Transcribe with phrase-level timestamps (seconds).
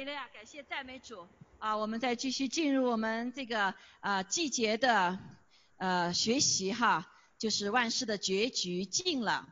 [0.00, 1.76] 利路亚，感谢赞美主啊！
[1.76, 5.18] 我们再继续进入我们这个呃季节的
[5.76, 9.46] 呃学习哈，就是万事的结局近了，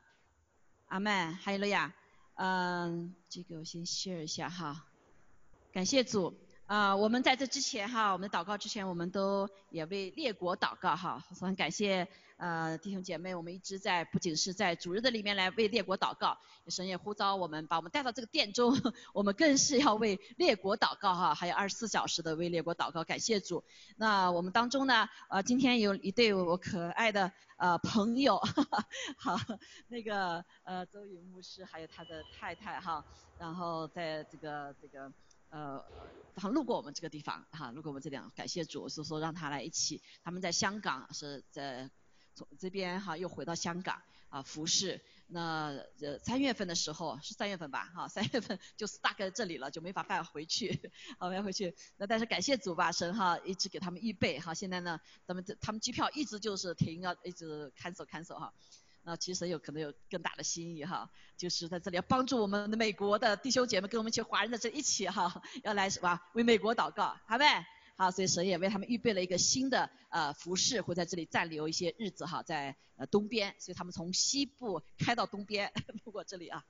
[0.87, 1.93] 阿曼，哈利路亚。
[2.37, 4.87] 嗯，这个我先 share 一下哈，
[5.71, 6.35] 感谢主。
[6.69, 12.07] 啊，我们在这之前哈，我们祷告之前，我们都也为列国祷告哈，很感谢
[12.37, 18.77] 呃弟兄姐妹，我们一直在不仅是在主日的里面来为列国祷告，神也呼召我们把我们带到这个殿中，
[19.15, 23.65] 我们更是要为列国祷告哈，还有二十四小时的为列国祷告，感谢主。
[23.97, 28.85] 那我们当中呢，呃，今天有一对我可爱的呃朋友，哈
[29.17, 29.41] 好，
[29.89, 33.03] 那个呃周宇牧师还有他的太太哈，
[33.39, 35.11] 然后在这个这个。
[35.51, 35.83] 呃，
[36.37, 40.03] 他路过我们这个地方哈，路过我们这里，感谢主，所以说让他来一起。
[40.23, 41.91] 他们在香港是在
[42.35, 45.01] 从这边哈又回到香港啊服侍。
[45.31, 51.77] 那呃三月份的时候是三月份吧哈，三月份就是大概这里了，就没法办回去，好没回去。
[51.99, 58.55] 那但是感谢主吧，神哈一直给他们预备哈，现在呢咱们这他们机票一直就是停啊，一直看守看守哈。
[59.09, 66.29] 那其实有可能有更大的心意哈，就是在这里要帮助我们的美国的弟兄姐妹跟我们一起华人在这一起哈，要来是吧？
[66.35, 67.67] 为美国祷告，好呗？
[67.97, 75.73] 好，所以神也为他们预备了一个新的呃服饰，会在这里暂留一些日子哈，在呃东边，所以他们从西部开到东边
[76.05, 76.63] 路过这里啊。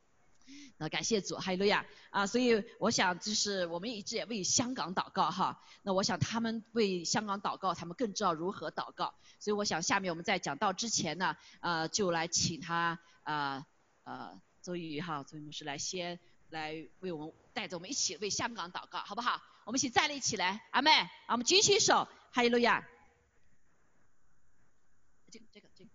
[0.76, 2.26] 那感谢主，哈利路亚啊！
[2.26, 5.60] 所以我想，就是我们一直也为香港祷告哈。
[5.82, 9.14] 那我想他们为香港祷告，他们更知道如何祷告。
[9.40, 13.66] 所以我想下面我们在讲到之前呢，呃，就来请他呃
[14.04, 19.42] 呃周宇哈，周宇牧师来先来为我们带着我们一起为香港祷告，好不好？
[19.64, 20.90] 我们一起站立起来，阿妹，
[21.28, 22.86] 我们举起手，哈利路亚。
[25.30, 25.90] 这个这个这个。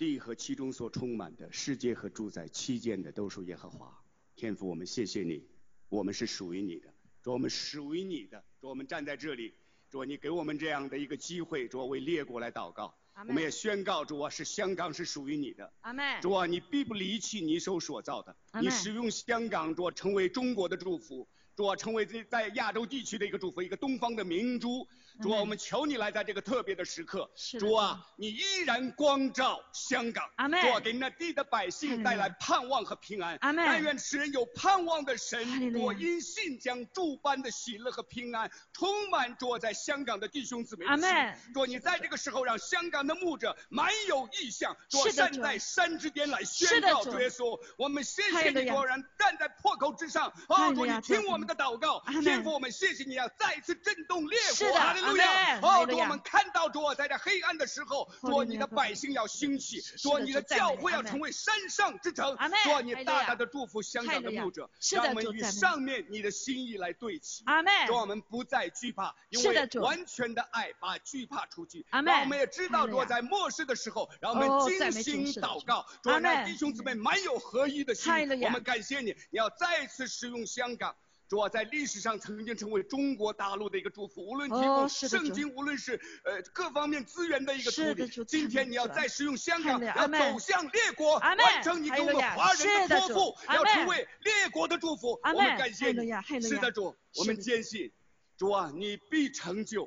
[0.00, 4.02] 地和其中所充满的世界和住在其间的都属耶和华。
[4.34, 5.46] 天父，我们谢谢你，
[5.90, 6.90] 我们是属于你的，
[7.22, 9.52] 主我们属于你的，主我们站在这里，
[9.90, 12.94] 主你给我们这样的一个机会，主为列国来祷告。
[13.28, 15.70] 我们也宣告，主啊，是香港是属于你的。
[15.82, 16.18] 阿妹。
[16.22, 18.34] 主啊，你必不离弃你手所造的。
[18.62, 24.88] 你使用香港，主成为中国的祝福，主成为这在亚洲地区的一个祝福，一个东方的明珠。
[25.22, 30.24] 主啊，我们求你来在这个特别的时刻，主啊，你依然光照香港，
[30.62, 33.38] 主啊，给那地的百姓带来盼望和平安。
[33.40, 40.86] 但愿使人有盼望的神，我因信将诸般的喜乐和平安充满着在香港的弟兄姊妹。
[40.86, 41.38] 阿门。
[41.52, 45.10] 主，你在这个时候让香港的牧者满有意向，主。
[45.10, 47.18] 站在山之巅来宣告主。
[47.18, 55.09] 耶稣，我们谢谢你，果然站在破口之上，哦，主，你听我们的祷告，天父，我们谢谢你，啊再次震动烈火。
[55.14, 67.42] 主啊，哦，主我们看到主在这黑暗的时候，主你的百姓要兴起，主你的教会要成为山上之城，主你大大的祝福香港的牧者，让我们与上面你的心意来对齐。
[67.46, 67.72] 阿门。
[67.86, 71.84] 主我们不再惧怕，因为完全的爱把惧怕出去。
[71.90, 72.14] 阿门。
[72.20, 74.48] 我们也知道，主在末世的时候，让我们
[74.78, 78.12] 精心祷告，主让弟兄姊妹满有合一的心。
[78.42, 80.94] 我们感谢你，你要再次使用香港。
[81.30, 85.92] 主啊，在历史上曾经成为中国大陆的一个祝福，无论提供圣经，无论是
[86.24, 88.08] 呃各方面资源的一个处理。
[88.26, 95.20] 今天你要再使用香港，要走向列国，完成你给我们华人的托付，要成为列国的祝福。
[95.22, 96.10] 我们感谢你，
[96.42, 97.92] 是的主，我们坚信。
[98.40, 99.86] 主啊，你必成就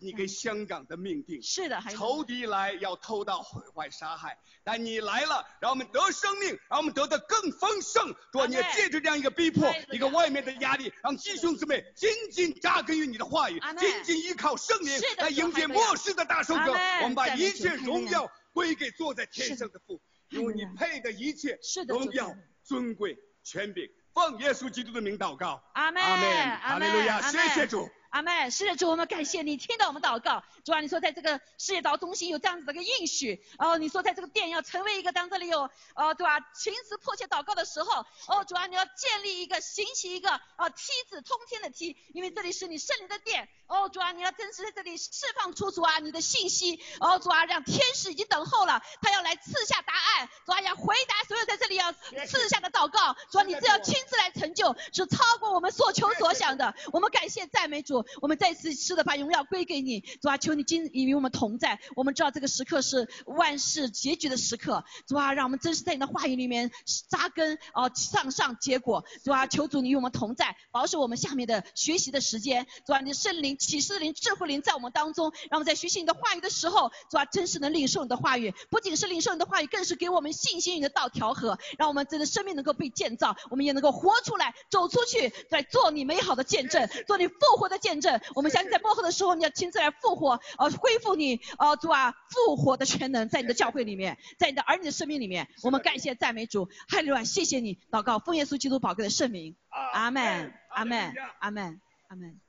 [0.00, 1.42] 你给香港的命定。
[1.42, 8.14] 是的，仇敌来要偷盗、毁坏、杀害，但你来了，让我们得生命，让我们得的更丰盛。
[8.30, 16.72] 主啊，你也借着这样一个逼迫，一个外面的压力，让弟兄姊妹紧紧扎根于你的话语，紧紧依靠圣灵，来迎接末世的大收割。
[17.02, 21.58] 我们把一切荣耀归给坐在天上的父，因为你配的一切
[21.88, 23.84] 荣耀、尊贵、权柄。
[24.14, 27.88] 奉耶稣基督的名祷告，阿门，阿门，哈利路亚，谢谢主。
[28.10, 30.42] 阿妹，是的主，我们感谢你听到我们祷告。
[30.64, 36.40] 主啊，你说在这个世界岛中心有这样子的一个应许，哦，你说在这个殿要成为一个当这里有，哦，对吧？
[36.52, 40.28] 情思迫切祷告的时候，哦，主啊，你要建立一个，行起一个，
[40.58, 43.48] 哦，梯子通天的梯，因为这里是你圣灵的殿。
[43.68, 46.82] 哦，主啊，你要真实在这里释放出主啊你的信息。
[46.98, 50.28] 哦，主啊，让天使已经等候了，他要来赐下答案。
[50.44, 53.14] 主啊，要回答所有在这里要赐下的祷告。
[53.30, 56.74] 主啊，你这要亲自来成就，是超过我们所求所想的。
[56.92, 57.99] 我们感谢赞美主。
[58.20, 61.78] 我们再次吃的把荣耀归给你，主啊，求你今与我们同在。
[61.96, 66.70] 我们知道这个时刻是万事结局的时刻，主啊，让我们真实在你的话语里面
[67.08, 69.04] 扎根，哦，上上结果。
[69.24, 72.66] 主啊，求主你与我们同在，保守我们下面的学习的时间。
[72.86, 88.20] 主啊，你的圣灵、启示灵、智慧灵在我们当中，让我们在学习你的话语的时候，主啊，真实能领受你的话语，不仅是领受你的话语，更是给我们信心与你的道调和，让我们真的生命能够被建造，我们也能够活出来，走出去，在做你美好的见证，做你复活的见证。
[88.34, 95.48] 我们相信在幕后的时候，你要亲自来复活，呃，恢复你，呃，主啊，复活的全能在你的教会里面，在你的儿女的生命里面。
[95.62, 99.56] 我们感谢赞美主，哈利路亚，谢谢你，祷告奉耶稣基督宝贵的圣名，
[99.94, 102.40] 阿门，阿门，阿门，阿门，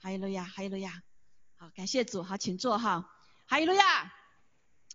[0.00, 0.92] 哈利路亚，哈利路亚。
[1.58, 3.08] 好，感谢主，好，请坐哈，
[3.48, 4.12] 哈利路亚，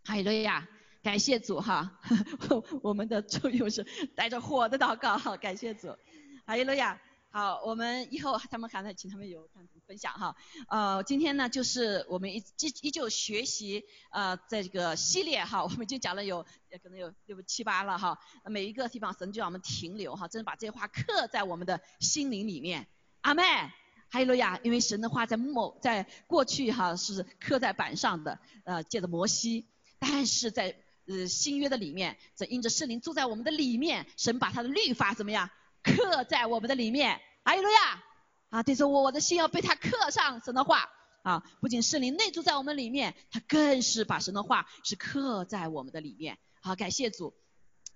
[0.06, 0.66] 哈利路亚。
[1.04, 1.98] 感谢主哈，
[2.84, 3.84] 我们的主又是
[4.16, 5.98] 带着火的祷告哈，感谢主，
[6.46, 7.02] 哈利路亚。
[7.34, 9.50] 好，我们以后他们还能请他们有
[9.88, 10.36] 分享哈。
[10.68, 16.44] 呃，今天呢就是我们依依依旧学习呃在这个系列哈， 我们已经讲了有
[16.84, 18.20] 可能有六七八了哈。
[18.44, 22.86] 每一个地方神就让我们停留哈，真的把这些话刻在我们的心灵里面。
[23.22, 23.44] 阿妹，
[24.10, 29.66] 哈利路亚，因为神的话在某在过去哈是刻在板上的，呃借着摩西，
[30.00, 30.76] 但是在
[31.08, 35.50] 呃，新约的里面，这因着圣灵住在我们的里面，神把他的律法怎么样
[35.84, 37.20] 刻在我们的里面？
[37.44, 38.04] 阿利路亚！
[38.50, 40.90] 啊，对着我我的心要被他刻上神的话
[41.24, 46.38] 啊，不仅圣灵内住在我们里面，他更是把神的话是刻在我们的里面。
[46.62, 47.34] 好，感谢主。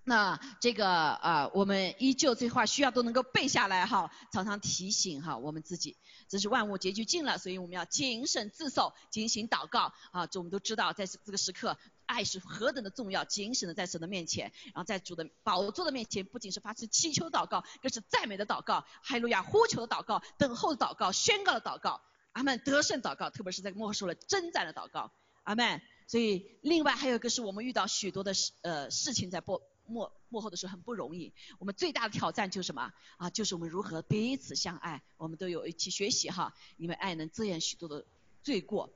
[0.06, 5.98] 那这个啊，我们依旧这话需要都能够背下来哈，常常提醒哈我们自己，
[6.28, 10.28] 这是万物结局近了，所以我们要谨慎自守，进行祷告啊。
[10.28, 11.78] 这我们都知道，在这个时刻。
[12.08, 22.00] 爱是何等的重要，谨慎的在神的面前，然后在主的宝座的面前，不仅是发出祈求祷告，更是赞美的祷告，哈利路亚呼求的祷告，等候的祷告，宣告的祷告，
[22.34, 25.12] 阿门得胜祷告，特别是在末世了征战的祷告，
[25.46, 25.82] 阿门。
[26.08, 33.30] 所以另外还有一个是我们遇到许多的事呃事情在播末末后的时候很不容易，我们最大的挑战就是什么啊？
[33.30, 38.06] 就是我们如何彼此相爱，我们都有一起学习哈，因为爱能遮掩许多的
[38.44, 38.94] 罪过。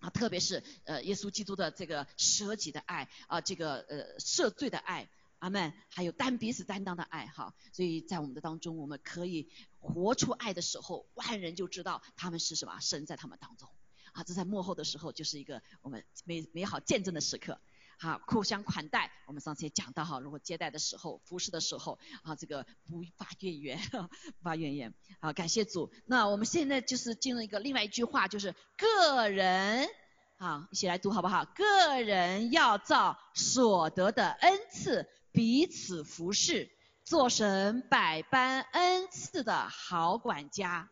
[0.00, 5.08] 啊，特别是呃，耶稣基督的这个舍己的爱啊，这个呃赦罪的爱，
[5.38, 5.72] 阿门。
[5.88, 9.48] 还有担彼此担当的爱哈，所以在我们的当中，我们可以
[9.80, 13.68] 活出爱的时候，万人就知道他们是什么，神在他们当中。
[14.12, 17.58] 啊，这在幕后的时候，就是一个我们美美好见证的时刻。
[18.00, 19.10] 好，互相款待。
[19.26, 24.08] 我们上次也讲到哈，如果接待的时候、服侍的时候，啊，这个不发怨言，不
[24.44, 24.94] 发怨言。
[25.20, 25.92] 好，感谢主。
[26.06, 29.88] 那我们现在就是进入一个另外一句话，就是个人，
[30.36, 31.44] 好，一起来读好不好？
[31.44, 36.70] 个人要照所得的恩赐彼此服侍，
[37.02, 40.88] 做神百般恩赐的好管家。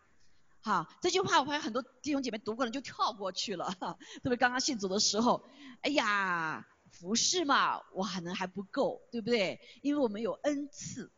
[0.61, 3.73] 好，这句话我发现很多弟兄姐妹读过了就跳过去了，
[4.25, 5.49] 特别刚刚信主的时候，
[5.82, 6.67] 哎呀。
[6.98, 9.60] 服侍嘛，我可能还不够，对不对？
[9.82, 11.12] 因为我们有恩赐，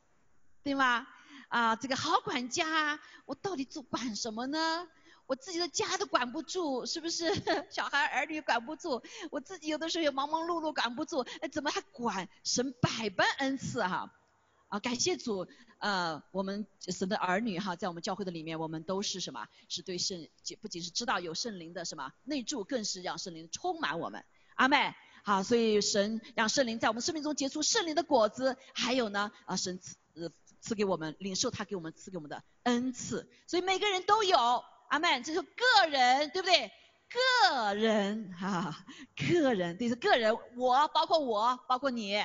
[0.63, 1.07] 对吗？
[1.49, 4.87] 啊，这个好管家，我到底做管什么呢？
[5.27, 7.33] 我自己的家都管不住，是不是？
[7.71, 14.13] 小孩儿女管不住，我自己有的时候也忙忙碌碌管不住，哎，怎么还管神百般恩赐哈？
[14.69, 15.47] 啊，感谢主，
[15.79, 19.47] 呃，我们神的儿女哈，在我们教会的里面，我们都是什么？
[19.69, 20.29] 是对圣，
[20.61, 24.25] 不仅是知道有圣灵的什么内助，更是让圣灵充满我们。
[24.57, 24.95] 阿妹。
[25.23, 29.97] 好，所以神让圣灵在我们生命中结出圣灵的果子，还有呢，啊，神赐
[30.61, 34.37] 赐给我们领受他给我们赐给我们的恩赐，所以每个人都有，
[34.89, 35.23] 阿门。
[35.23, 36.71] 这是个人，对不对？
[37.11, 38.85] 个人，哈，
[39.17, 42.17] 个人，这是个人，我包括我，包括你，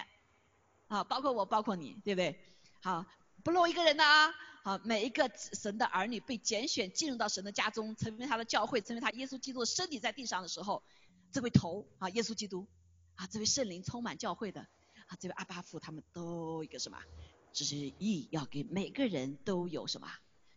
[0.88, 2.38] 啊，包括我，包括你，对不对？
[2.82, 3.06] 好，
[3.44, 4.34] 不漏一个人的啊。
[4.64, 10.82] 好，每一个神的儿女被拣选进入到神的家中，成为他的教会，成为他耶稣基督的身体在地上的时候，
[11.32, 12.66] 这位头啊，耶稣基督。
[13.16, 14.62] 啊，这位圣灵充满教会的，
[15.08, 17.00] 啊，这位阿巴父他们都一个什么？
[17.54, 20.12] 只是意要给每个人都有什么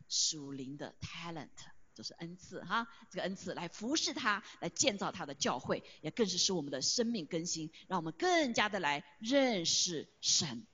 [0.08, 1.50] 属灵的 talent，
[1.94, 10.66] 就是恩赐哈，这个恩赐来服侍他，来建造他的教会，也更是使我们的生命更新，让我们更加的来认识神，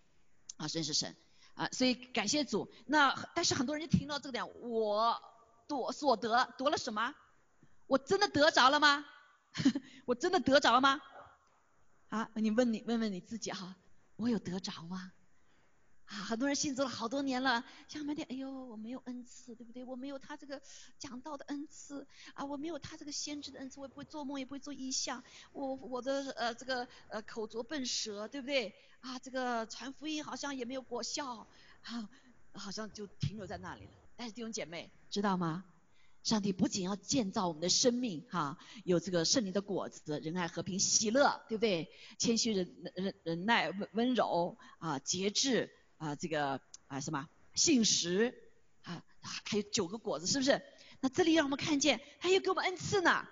[0.58, 1.16] 啊，认识神，
[1.54, 2.72] 啊，所以感谢主。
[2.86, 5.20] 那但是很多人就听到这个点，我
[5.66, 7.12] 夺所得夺了什么？
[7.88, 9.04] 我真的得着了吗？
[10.06, 11.00] 我真的得着了吗？
[12.12, 13.74] 啊，你问你问问你自己哈，
[14.16, 15.14] 我有得着吗？
[16.04, 19.82] 啊，很多人信主了好多年了，想半天，哎呦，我没有恩赐，对不对？
[19.82, 20.60] 我没有他这个
[20.98, 28.74] 讲道的恩赐啊，我没有他这个先知的恩赐，我也不会做梦，也不会做异象，我我的呃这个呃口拙笨舌，对不对？
[29.00, 31.46] 啊，这个传福音好像也没有果效，
[31.80, 32.10] 啊，
[32.52, 33.92] 好像就停留在那里了。
[34.16, 35.64] 但是弟兄姐妹知道吗？
[36.22, 41.90] 上帝不仅要建造我们的生命，哈，有这个圣灵的果子，仁爱、和平、喜乐，对不对？
[42.18, 48.32] 谦虚、忍忍忍耐、温温柔啊，节制啊，这个啊什么信实
[48.82, 50.62] 啊，还有九个果子，是不是？
[51.00, 53.26] 那这里让我们看见，他又给我们恩赐呢。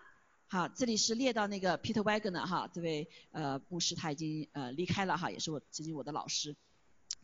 [0.48, 6.56] 好，这里是列到那个 Peter Wagner 哈，这位呃牧师他已经呃离开了哈，也是我曾经我的老师，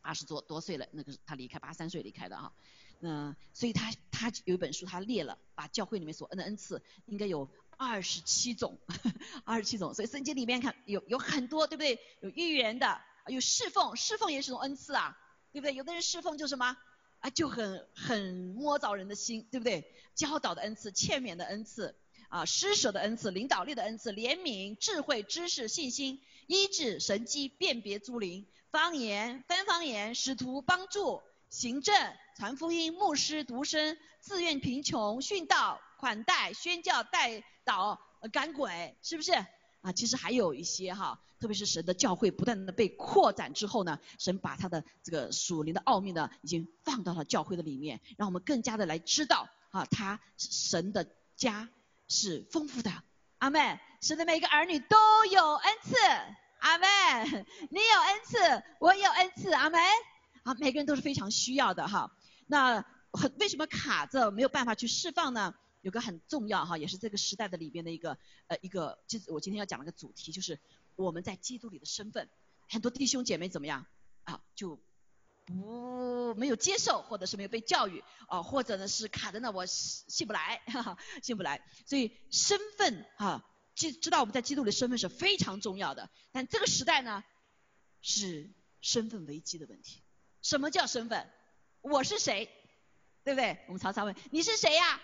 [0.01, 2.53] 八十多多岁了，那个他离开八三岁离开的哈。
[3.01, 8.79] 嗯，所以他他有一本书，他列了，把教会里面所恩的恩赐，应该有二十七种，
[9.45, 9.93] 二十七种。
[9.95, 11.99] 所以圣经里面看有有很多，对不对？
[12.21, 15.19] 有预言的，有侍奉，侍奉也是种恩赐啊，
[15.53, 15.75] 对不对？
[15.75, 16.77] 有的人侍奉就什么
[17.21, 19.93] 啊，就很很摸着人的心，对不对？
[20.15, 21.95] 教导的恩赐，劝勉的恩赐，
[22.29, 31.23] 啊，施舍的恩赐，领导力的恩赐，怜悯、智慧、知识、信心、医治、神机、辨别诸灵、方言、分方言、使徒帮助。
[31.49, 31.95] 行政、
[32.37, 38.01] 传福音、牧师、独身、自愿贫穷、殉道、款待、宣教、带导、
[38.33, 39.33] 赶鬼，是不是？
[39.83, 51.69] 啊，其实还有一些哈，特别是神的教会不断的被扩展之后呢，神把他的这个属灵的奥秘呢，已经放到了教会的里面，让我们更加的来知道啊，他神的家
[52.09, 52.91] 是丰富的。
[53.39, 53.79] 阿门。
[54.01, 54.97] 神的每个儿女都
[55.31, 55.95] 有恩赐。
[56.59, 57.47] 阿门。
[57.71, 59.53] 你有恩赐，我有恩赐。
[59.53, 59.81] 阿门。
[60.47, 62.17] 啊，每个人都是非常需要的哈。
[62.47, 65.53] 那很为什么卡着没有办法去释放呢？
[65.83, 70.61] 有个很重要哈，也是这个时代的里边的一个呃一个，就是我今天要讲的一个主题，就是
[70.95, 72.29] 我们在基督里的身份。
[72.69, 73.87] 很多弟兄姐妹怎么样
[74.23, 74.41] 啊？
[74.55, 74.81] 就
[75.45, 81.61] 不没有接受，或者是没有被教育啊，或者呢是卡的呢，我信不来， 哈哈，信不来。
[81.87, 86.09] 所以身份哈，知知道我们在基督里的身份是非常重要的。
[86.31, 87.25] 但这个时代呢，
[88.01, 90.03] 是身份危机的问题。
[90.47, 91.29] 什么叫身份？
[91.83, 92.49] 我是谁？
[93.25, 93.59] 对不对？
[93.67, 95.01] 我们常常问你是谁呀？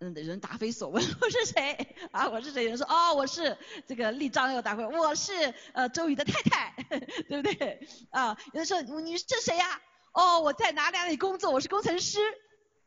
[0.00, 1.96] 嗯，人答非所问， 我是谁？
[2.12, 2.64] 啊，我是谁？
[2.64, 6.74] 有人说哦，我是这个立章又答回，我是呃周瑜的太太，
[7.30, 7.88] 对不对？
[8.10, 9.80] 啊，有人说你是谁呀？
[10.12, 11.50] 哦，我在哪里哪里工作？
[11.50, 12.18] 我是工程师。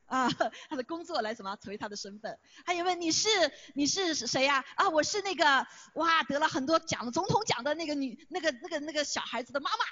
[0.05, 0.29] 啊，
[0.69, 1.55] 他的工作来什么？
[1.63, 2.37] 成为他的身份。
[2.63, 3.27] 还有问你是
[3.73, 4.63] 你是谁呀？
[4.75, 5.65] 啊，我是那个
[5.95, 9.85] 哇得了很多奖总统奖的那个女那个那个那个小孩子的妈妈。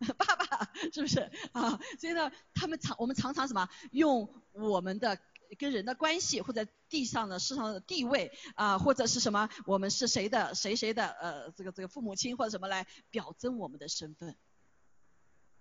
[0.18, 1.20] 爸爸是不是
[1.52, 1.78] 啊？
[1.98, 5.18] 所以呢，他们常我们常常什么用我们的
[5.58, 14.36] 跟人的关系，或者地上的世上的地位啊，或者是什么我们是谁的谁谁的呃这个这个父母亲或者什么来表征我们的身份，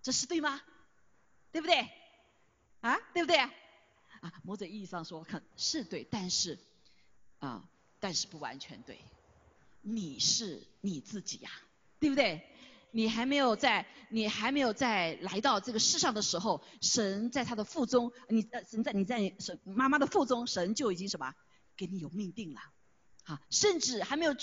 [0.02, 0.62] 这是对吗？
[1.52, 1.88] 对不对？
[2.82, 3.38] 啊，对不对？
[3.38, 3.52] 啊，
[4.44, 6.58] 某种意义上说看是对，但是
[7.40, 9.00] 啊，但是不完全对。
[9.86, 11.52] 你是你自己呀，
[12.00, 12.42] 对不对？
[12.96, 21.34] 你还没有在，你还没有在来到这个世上的时候，神在他的腹中，你呃神在你在神妈妈的腹中，神就已经什么
[21.76, 22.62] 给你有命定了，
[23.24, 24.36] 啊，甚至还没有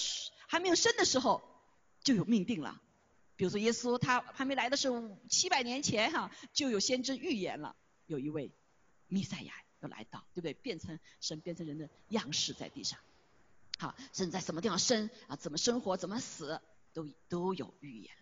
[0.48, 1.40] 还没有生的时候
[2.02, 2.82] 就有命定了。
[3.36, 7.76] 比如说耶稣他还没来的时候，七百年前哈就有先知预言了，
[8.06, 8.50] 有一位
[9.06, 10.54] 弥赛亚要来到，对不对？
[10.54, 12.98] 变成神变成人的样式在地上，
[13.78, 16.60] 好，甚至在什么地方生啊，怎么生活，怎么死，
[16.92, 18.12] 都都有预言。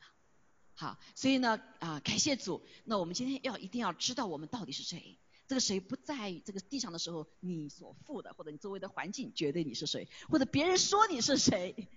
[0.80, 2.64] 好，所以呢，啊，感谢主。
[2.84, 5.18] 那我们今天要一定要知道我们到底是谁。
[5.48, 11.88] 这个谁不在这个地上的时候，你所负的，或者你周围的环境决定你是谁，或者别人说你是谁，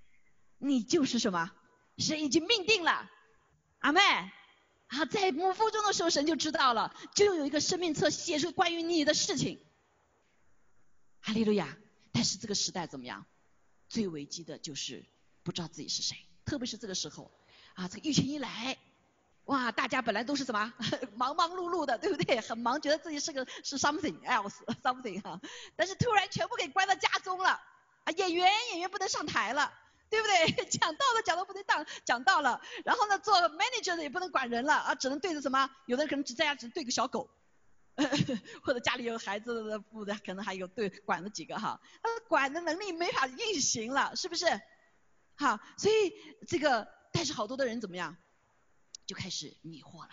[0.57, 1.51] 你就是什么？
[1.99, 3.07] 神已经命定了。
[3.81, 4.01] 阿妹，
[4.87, 9.59] 啊，在母腹中的时候，神就知道了，就有一个生命册写出关于你的事情。
[11.19, 11.77] 哈利路亚。
[12.11, 13.27] 但是这个时代怎么样？
[13.89, 15.05] 最危机的就是
[15.43, 17.31] 不知道自己是谁，特别是这个时候。
[17.75, 18.77] 啊，这个疫情一来，
[19.45, 20.73] 哇，大家本来都是什么
[21.15, 22.39] 忙忙碌碌的，对不对？
[22.41, 25.39] 很忙，觉得自己是个是 something else something 哈，
[25.75, 27.49] 但是突然全部给关到家中了，
[28.03, 29.73] 啊，演员演员不能上台了，
[30.09, 30.65] 对不对？
[30.69, 35.69] 讲道的讲都不能当讲道了，然后呢，做 manager 的也不能管人了，啊，只能对着什么？
[35.85, 37.29] 有的人可能只在家只对个小狗，
[38.63, 41.79] 或者家里有孩子的父的，可能还有对管了几个哈，
[42.27, 44.45] 管的能力没法运行了，是不是？
[45.35, 46.13] 好，所以
[46.47, 47.00] 这个。
[47.11, 48.17] 但是好多的人怎么样，
[49.05, 50.11] 就开始迷惑了。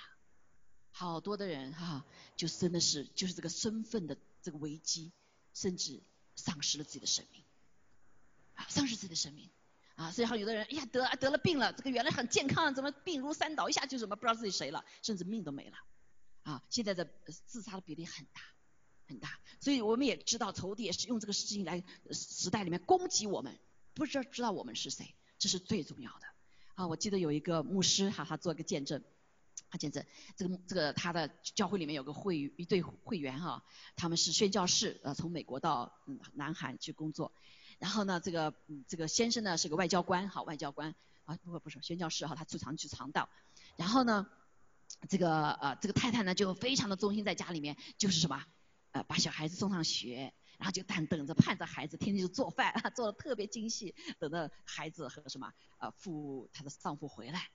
[0.90, 2.04] 好多的人哈，
[2.36, 5.12] 就真的是就是这个身份的这个危机，
[5.54, 6.02] 甚至
[6.34, 7.44] 丧失了自己的生命，
[8.54, 9.48] 啊，丧失自己的生命，
[9.94, 15.78] 啊，所以还有的人，哎呀，得得了病了，这个原来很健康，怎么病如山倒，一下就什么不知道自己谁了，甚至命都没了，
[16.42, 17.08] 啊，现在的
[17.46, 18.40] 自杀的比例很大
[19.06, 23.56] 很大，所以我们也知道仇敌也是用这个事情来时代里面攻击我们，
[23.94, 26.26] 不知道知道我们是谁，这是最重要的。
[26.78, 29.02] 啊，我记得有一个牧师哈，他做一个见证，
[29.70, 30.06] 啊，见证
[30.36, 33.64] 这个这个他的教会里面有个会一对会员哈，
[33.96, 37.32] 他们是宣教士，呃，从美国到嗯南韩去工作。
[37.80, 40.94] 然后呢，这个嗯这个先生呢是个外交官，哈外交官
[41.24, 43.28] 啊，不不是宣教士哈，他经常去长道。
[43.76, 44.28] 然后呢，
[45.08, 48.44] 这个呃这个太太呢就非常的忠心在家里面，就是什么
[49.04, 57.48] 把小孩子送上学，然后就等等着盼着孩子，天天就做饭， 做的特别精细，等着孩子和什么呃父她的丈夫回来。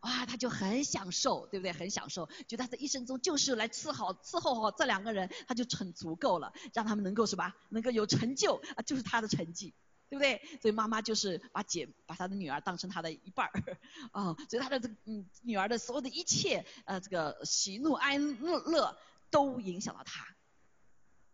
[0.00, 1.72] 哇，他就很享受，对不对？
[1.72, 9.72] 很享受，觉得他这一生中就是来伺候伺候好这两个人，他就很足够了，让他们能够什么，能够有成就啊，就是他的成绩，
[10.10, 10.42] 对不对？
[10.60, 13.78] 所以妈妈就是把姐把她的女儿当成她的一半儿，
[14.12, 18.98] 啊，所以她的这个嗯女儿的所有的一切呃这个喜怒哀乐
[19.30, 20.33] 都影响了她，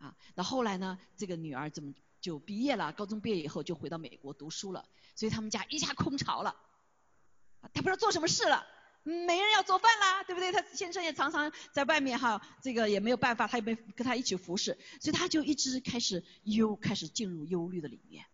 [0.01, 2.93] 啊，那后来呢，这个女儿怎么就毕业了？
[2.93, 6.57] 高中毕业以后就回到美国读书了，所以他们家一下空巢了。
[7.63, 8.67] 他不知道做什么事了，
[9.03, 10.51] 没人要做饭啦，对不对？
[10.51, 18.25] 他先生也常常在外面哈，这个也没有办法，他也没跟他一起服侍，所以他就一直开始忧，开始进入忧虑的里面，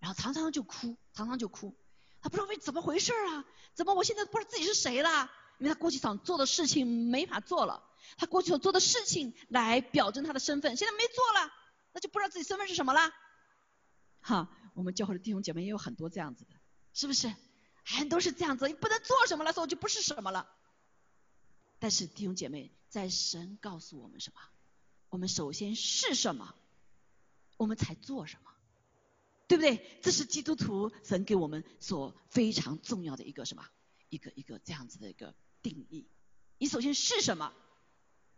[0.00, 1.76] 然后常常就哭，常常就哭，
[2.20, 3.44] 他不知道为怎么回事啊？
[3.74, 5.30] 怎么我现在不知道自己是谁了？
[5.58, 7.82] 因为他过去想做的事情没法做了，
[8.16, 11.52] 他过去所做的事情来表征他的身份，现在没做了，
[11.92, 13.12] 那就不知道自己身份是什么了。
[14.20, 16.54] 哈，我们教会的弟兄姐妹也有很多这样子的，
[16.92, 17.32] 是不是？
[17.84, 20.48] 很多是这样子，你不能做什么了，所以我就不是什么了。
[21.78, 24.40] 但是弟兄姐妹，在神告诉我们什么？
[25.10, 26.54] 我们首先是什么，
[27.58, 28.50] 我们才做什么，
[29.46, 30.00] 对不对？
[30.02, 33.68] 这是基督徒神给我们所非常重要的一个什么？
[34.08, 36.08] 一个一个这样子的一个定义。
[36.56, 37.52] 你首先是什么？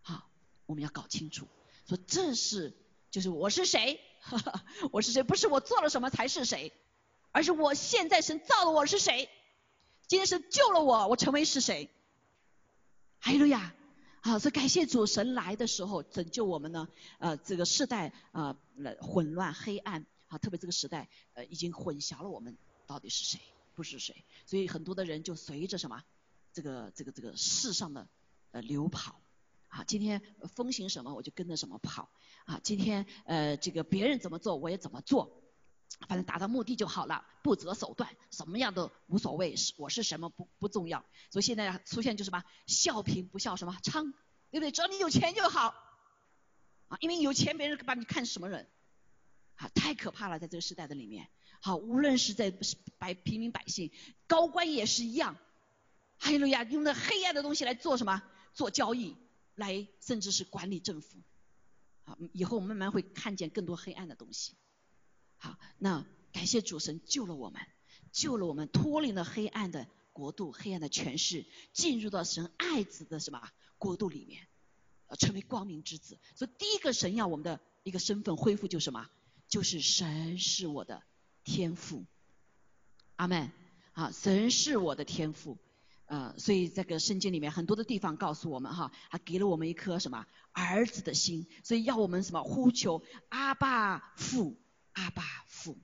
[0.06, 0.28] 好，
[0.66, 1.48] 我们要搞清楚，
[1.88, 2.76] 说这是
[3.10, 4.00] 就是我是谁，
[4.92, 5.24] 我是谁？
[5.24, 6.72] 不是我做了什么才是谁。
[7.32, 9.28] 而是我现在神造了我是谁？
[10.06, 11.90] 今天神救了我，我成为是谁？
[13.18, 13.74] 哈利路亚！
[14.20, 16.88] 啊，所以感谢主，神来的时候拯救我们呢。
[17.18, 18.56] 呃，这个时代啊，
[19.00, 23.40] 混乱黑暗啊，特别这个时代呃，已经混淆了我们到底是谁，
[23.74, 24.24] 不是谁。
[24.46, 26.02] 所以很多的人就随着什么
[26.52, 28.08] 这个这个这个世上的
[28.52, 29.20] 呃流跑
[29.76, 30.22] 啊，今天
[30.54, 32.08] 风行什么我就跟着什么跑
[32.46, 35.42] 啊，今天呃这个别人怎么做我也怎么做。
[36.08, 41.04] 反正达到目的就好了，不择手段，什么样都无所谓，是我是什么不不重要。
[41.30, 44.12] 所以现在出现就什么笑贫不笑什么娼，
[44.50, 44.72] 对不对？
[44.72, 45.74] 只要你有钱就好，
[46.88, 48.68] 啊，因为有钱别人把你看什么人，
[49.54, 51.28] 啊，太可怕了，在这个时代的里面，
[51.60, 52.52] 好，无论是在
[52.98, 53.90] 百平民百姓，
[54.26, 55.36] 高官也是一样，
[56.18, 58.22] 还有呀，用那黑暗的东西来做什么？
[58.52, 59.16] 做交易，
[59.56, 61.18] 来甚至是管理政府，
[62.04, 64.54] 好，以后慢慢会看见更多黑暗的东西。
[65.38, 67.60] 好，那感谢主神救了我们，
[68.12, 74.46] 救了我们脱离了黑暗的国度、黑暗的权势，进入到神爱子的什么国度里面，
[75.08, 76.18] 呃，成为光明之子。
[76.36, 79.10] 所以第一个神要我们的一个身份恢复就是什么？
[79.48, 81.02] 就是神是我的
[81.42, 82.04] 天赋。
[83.16, 83.50] 阿门。
[83.92, 85.56] 啊，神是我的天赋。
[86.06, 94.56] 呃，所以这个圣经里面很多的地方告诉我们哈，还给了我们一颗什么儿子的心，所以要我们什么呼求阿爸父。
[94.98, 95.76] 阿爸父，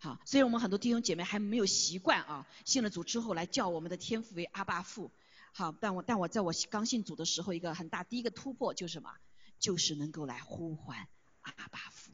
[0.00, 5.12] 好，所以我们很多弟兄姐妹还没有习惯啊，信了主之后来叫我们的天父为阿爸父，
[5.52, 9.12] 好，但我但我在我刚信主的时候，一个很大第一个突破就是什么？
[9.60, 11.06] 就是能够来呼唤
[11.42, 12.10] 阿爸父，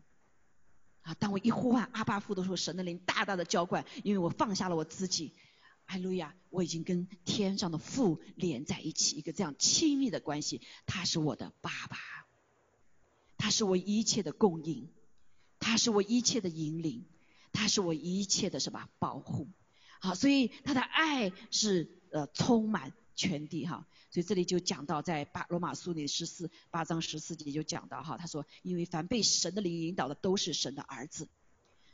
[1.01, 5.33] 啊，当我一呼唤阿爸父的时候，神的灵大大的浇灌，因为我放下了我自己，
[5.91, 11.99] 艾路亚，我已经跟天上的父连在一起，一个这样亲密的关系，他是我的爸爸，
[13.37, 14.89] 他是我一切的供应。
[15.59, 17.05] 他是我一切的引领，
[17.53, 19.49] 他是我一切的什么保护？
[20.01, 23.87] 好，所以他的爱是呃充满全地哈。
[24.11, 31.29] 所以这里就讲到在巴罗马书里十四八章十四节就讲到哈，他说因为凡被神的灵引导的都是神的儿子，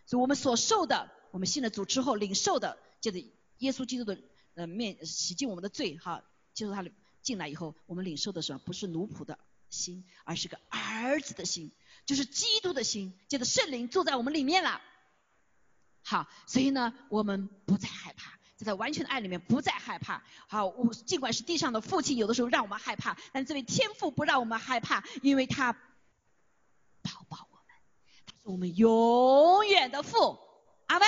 [0.07, 3.19] 所以我们所受的，我们信了主之后领受的，借着
[3.59, 4.19] 耶稣基督的
[4.55, 6.23] 呃面洗净我们的罪哈，
[6.55, 6.91] 接受他的
[7.23, 8.59] 进来以后，我们领受的什么？
[8.59, 9.39] 不是奴仆的
[9.71, 11.73] 心，而是个儿子的心。
[12.05, 14.81] 就是基督的心，借着圣灵住在我们里面了。
[16.05, 20.23] 好，所以呢，我们不再害怕，在他完全的爱里面不再害怕。
[20.47, 27.75] 好，我尽管是地上的父亲，有的时候让我们害怕，但这位天父不让我们害怕，因为他抱抱我们，
[28.25, 30.39] 他是我们永远的父。
[30.87, 31.07] 阿妹，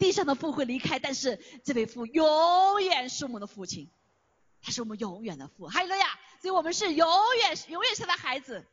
[0.00, 3.90] 地上的父会离开，但是这位父永远是我们的父亲，
[4.62, 5.68] 他是我们永远的父。
[5.68, 6.18] 哈利路亚！
[6.40, 8.66] 所以我们是永远永远是他的孩子。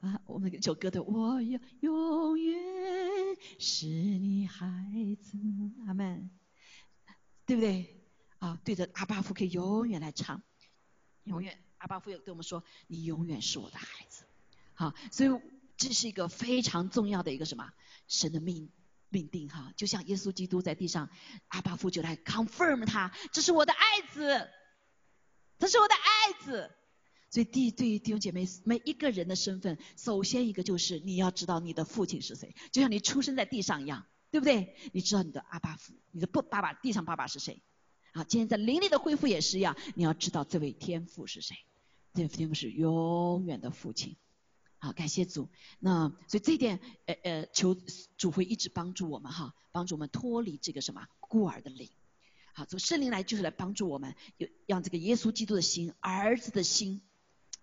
[0.00, 4.66] 啊，我们这首歌的，我要永远是你孩
[5.22, 5.38] 子，
[5.86, 6.28] 阿门，
[7.46, 8.02] 对不对？
[8.40, 10.42] 啊，对着阿巴夫可以永远来唱，
[11.22, 14.24] 永远阿巴夫也对我们说，你永远是我的孩子。
[14.74, 15.30] 好，所以
[15.76, 17.72] 这是一个非常重要的一个什么
[18.08, 18.70] 神的命
[19.10, 21.10] 命定哈，就像耶稣基督在地上，
[21.48, 24.48] 阿巴夫就来 confirm 他，这是我的爱子，
[25.58, 26.70] 这是我的爱子。
[27.32, 34.74] 所以弟对于弟兄姐妹每一个人的身份，首先一个就是你要知道你的父亲是谁，就像你出生在地上一样，对不对？
[34.92, 37.62] 你知道你的阿巴父，你的不爸爸地上爸爸是谁？
[38.12, 41.56] 啊，今天在灵里的恢复也是一样，你要知道这位天父是谁，
[42.14, 44.16] 这位天父是永远的父亲。
[44.80, 45.48] 好，感谢主。
[45.78, 47.76] 那所以这一点，呃呃，求
[48.16, 51.88] 主会一直帮助我们哈，帮助我们脱离这个什么孤儿的灵。
[52.54, 57.02] 好，从圣灵来就是来帮助我们，有让这个耶稣基督的心，儿子的心。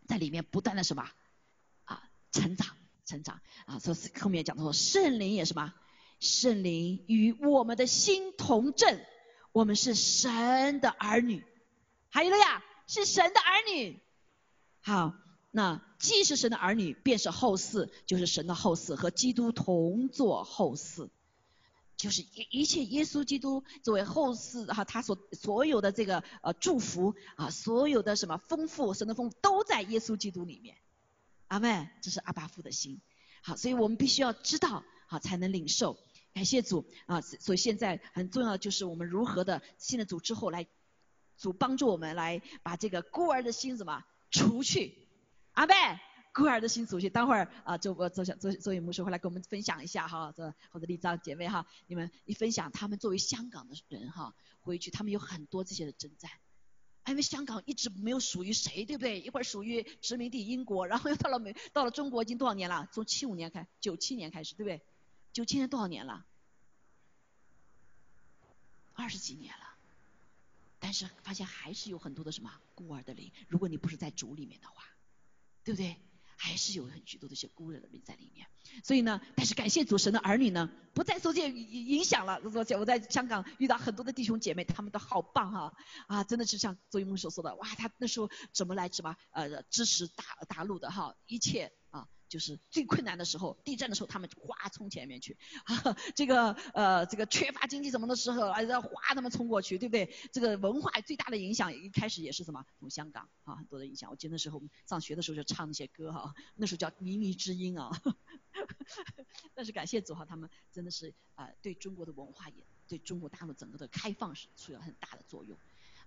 [0.07, 1.11] 在里面不断的什么
[1.83, 2.01] 啊
[2.31, 5.73] 成长成长啊，所以后面讲到说圣灵也什么，
[6.21, 9.01] 圣灵与我们的心同证，
[9.51, 11.43] 我们是神的儿女，
[12.09, 13.99] 还有了呀，是神的儿女。
[14.79, 15.13] 好，
[15.51, 21.09] 那既是神的儿女，便是后嗣，就是神的后嗣，和基督同作后嗣，
[21.95, 30.77] 就是一一切耶稣基督作为后嗣哈，他所所有的这个呃祝福啊，所有的什么丰富神的丰富都在耶稣基督里面，
[31.47, 33.01] 阿门，这是阿巴夫的心，
[33.41, 35.97] 好，所以我们必须要知道好才能领受，
[36.33, 40.67] 感谢主啊，所以现在很重要的就是我们如何的信了主之后来，
[41.39, 45.06] 主帮助我们来把这个孤儿的心怎么除去，
[45.57, 45.73] 阿妹。
[46.33, 56.29] 孤儿的心属性，待会儿啊，周周小周周宇牧师会来跟我们分享一下哈，这或者丽章姐妹哈，你们一分享，他们作为香港的人哈，回去他们有很多这些的征战，
[57.07, 59.19] 因为香港一直没有属于谁，对不对？
[59.19, 62.87] 一会儿属于殖民地英国，然后又到了美，到了中国已经多少年了？
[62.91, 64.85] 从七五年开，九七年开始，对不对？
[65.33, 66.23] 九七年多少年了？
[68.93, 69.73] 二十几年了，
[70.77, 74.83] 但是发现还是有很多的什么孤儿的灵，如果你不是在主里面的话，
[75.67, 75.97] 对不对？
[76.39, 78.47] 还是有很许多的一些孤人的命在里面，
[78.83, 82.39] 所以呢，但是感谢主神的儿女呢，不再受这些影响了。
[82.43, 85.73] 我我在香港遇到很多的弟兄姐妹，他们都好棒哈
[86.07, 92.07] 啊，真的是像周一梦所说的，哇，他那时候怎么来什么呃支持大大陆的哈，一切啊。
[92.29, 95.37] 就是最困难的时候，地震的时候，他们哗冲前面去。
[96.15, 100.13] 这个呃，这个缺乏经济什么的时候，哎，哗他们冲过去，对不对？
[100.31, 102.65] 这个文化最大的影响，一开始也是什么？
[102.79, 104.09] 从香港啊，很多的影响。
[104.09, 107.89] 我记得那时候我们上学的时候就唱那些歌哈，那时候叫靡靡之音啊。
[109.53, 115.57] 但是感谢主哈，他们真的是啊，对中国的文化也对中国大陆整个的开放是起了很大的作用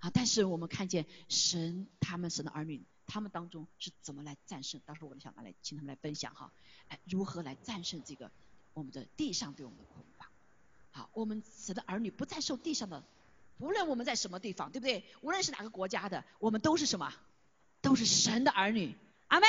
[0.01, 0.11] 啊。
[0.11, 2.85] 但是我们看见神，他们神的儿女。
[3.13, 4.81] 他们当中是怎么来战胜？
[4.87, 6.53] 到时候我想来请他们来分享哈，
[6.87, 8.31] 哎，如何来战胜这个
[8.73, 10.29] 我们的地上对我们的捆绑？
[10.93, 13.03] 好，我们神的儿女不再受地上的，
[13.59, 15.05] 无论我们在什么地方，对不对？
[15.23, 17.13] 无论是哪个国家的，我们都是什么？
[17.81, 18.95] 都是神的儿女，
[19.27, 19.47] 阿妹，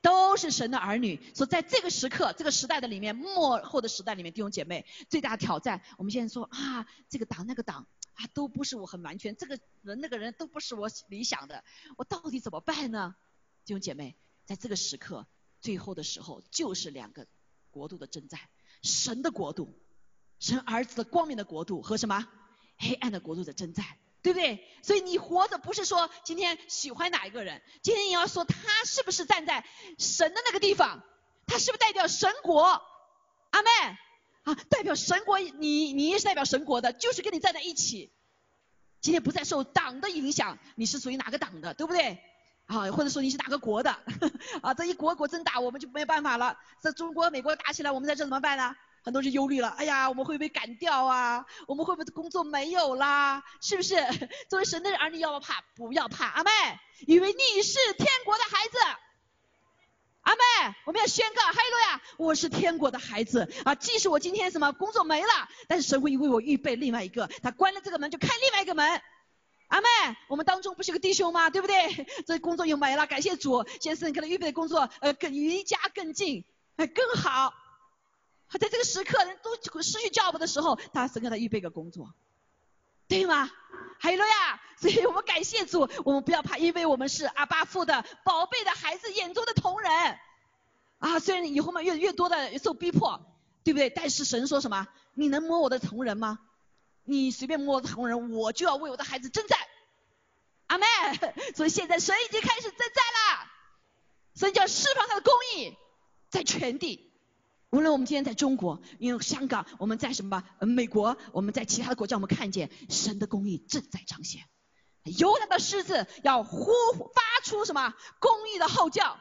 [0.00, 1.20] 都是神的儿女。
[1.34, 7.86] 所以在这个时刻、这个时代的里面，末后的时代里面，弟兄姐妹，最大的挑战，我们现在说啊，这个党那个党。
[8.14, 11.64] 啊，都不是我很完全，这个人那个人都不是我理想的，
[11.96, 13.16] 我到底怎么办呢？
[13.64, 15.26] 弟兄姐妹，在这个时刻，
[15.60, 17.26] 最后的时候，就是两个
[17.70, 18.38] 国度的征战，
[18.82, 19.76] 神的国度，
[20.38, 22.28] 神儿子的光明的国度和什么
[22.78, 23.84] 黑暗的国度的征战，
[24.22, 24.64] 对不对？
[24.82, 29.66] 所以你活着不是说今天喜欢哪一个人，今天你要说他是不是站在
[29.98, 31.02] 神的那个地方，
[31.46, 32.62] 他是不是代表神国？
[33.50, 33.70] 阿妹。
[34.44, 38.12] 啊，代表神国，你你也是代表神国的，就是跟你站在一起。
[39.00, 42.18] 今天不再受党的影响，你是属于哪个党的，对不对？
[42.66, 43.90] 啊，或者说你是哪个国的？
[44.62, 46.56] 啊，这一国国争打，我们就没有办法了。
[46.80, 48.74] 在中国、美国打起来，我们在这怎么办呢？
[49.02, 51.44] 很多人忧虑了，哎呀，我们会不会赶掉啊？
[51.66, 53.42] 我们会不会工作没有啦？
[53.60, 53.96] 是不是？
[54.48, 55.62] 作为神的儿女，要不要怕？
[55.74, 56.50] 不要怕，阿妹，
[57.06, 58.78] 因为你是天国的孩子。
[60.24, 62.02] 阿妹，我们要宣告，哈利路亚！
[62.16, 63.74] 我是天国的孩子啊！
[63.74, 69.02] 即使我今天什么工作没了，但是神会为我预备另外一个，他关了这个门就开另外一个门。
[69.68, 69.86] 阿妹，
[70.28, 71.50] 我们当中不是有个弟兄吗？
[71.50, 72.06] 对不对？
[72.26, 76.44] 这工作又没了，感谢主，现在神给他预备的工作，呃，更离家更近，
[76.76, 77.52] 哎，更好。
[78.58, 82.14] 在这个时刻，人都失去 job 的时候，他神给他预备个工作。
[83.08, 83.50] 对吗？
[84.00, 84.60] 哈利路亚！
[84.76, 90.18] 所以我们感谢主，我们不要怕，因为我们是阿巴父的宝贝的孩子，眼中的同人
[90.98, 91.18] 啊。
[91.18, 93.20] 虽然以后嘛越越多的受逼迫，
[93.62, 93.88] 对不对？
[93.88, 94.86] 但是神说什么？
[95.14, 96.38] 你能摸我的同人吗？
[97.04, 99.58] 你随便摸我的同人，我就要为我的孩子征战。
[100.66, 100.86] 阿妹，
[101.54, 103.50] 所以现在神已经开始征战了，
[104.34, 105.76] 神就要释放他的公义
[106.30, 107.13] 在全地。
[107.74, 110.44] 无论我们今天在中国，因为香港，我们在什么？
[110.60, 114.42] 美国，我们在其他的国家，我们看见神的公义正在彰显。
[115.18, 116.70] 犹大的狮子要呼
[117.12, 119.18] 发出什么公义的号叫？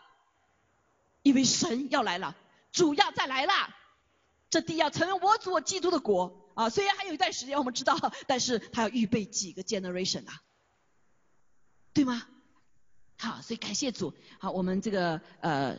[1.23, 2.35] 因为神要来了，
[2.71, 3.53] 主要再来了，
[4.51, 6.69] 这地要成为我主基督的国啊！
[6.69, 10.43] 虽然还有一段时间，我们知道，但是他要预备几个 generation 啊，
[11.91, 12.27] 对吗？
[13.17, 14.13] 好，所以感谢主。
[14.39, 15.75] 好，我们这个呃。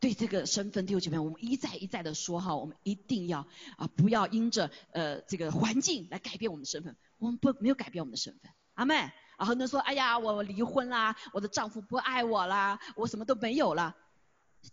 [0.00, 6.96] 对这个身份，弟兄姐妹，我们一再一再的说哈，我们一定要啊，不要因着呃这个环境来改变我们的身份。
[7.18, 9.12] 我们不没有改变我们的身份，阿妹。
[9.36, 13.96] 啊，很多人说，哎呀，我离婚啦，我的丈夫不爱我啦，我什么都没有了。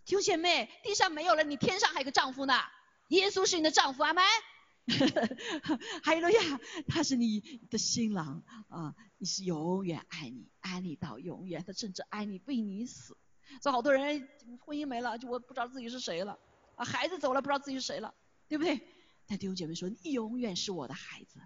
[0.04, 2.54] 弟兄姐妹，地上没有了，你天上还有个丈夫呢。
[3.08, 4.20] 耶稣是你的丈夫，阿妹。
[6.02, 13.16] 哈利路亚，他是你的新郎啊，你是永远爱你，爱你到永远，他甚至爱你为你死。
[13.62, 14.28] 所以好多人
[14.64, 16.38] 婚姻没了，就我不知道自己是谁了
[16.76, 18.14] 啊，孩子走了不知道自己是谁了，
[18.48, 18.80] 对不对？
[19.26, 21.40] 但弟兄姐妹说，你永远是我的孩子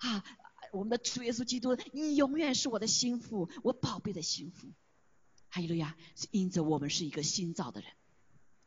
[0.00, 0.24] 啊，
[0.72, 4.68] 我们的主耶稣基督，你永远是我的心腹，我宝贝的心腹。
[5.48, 5.96] 哈利路亚，
[6.30, 7.90] 因着我们是一个新造的人，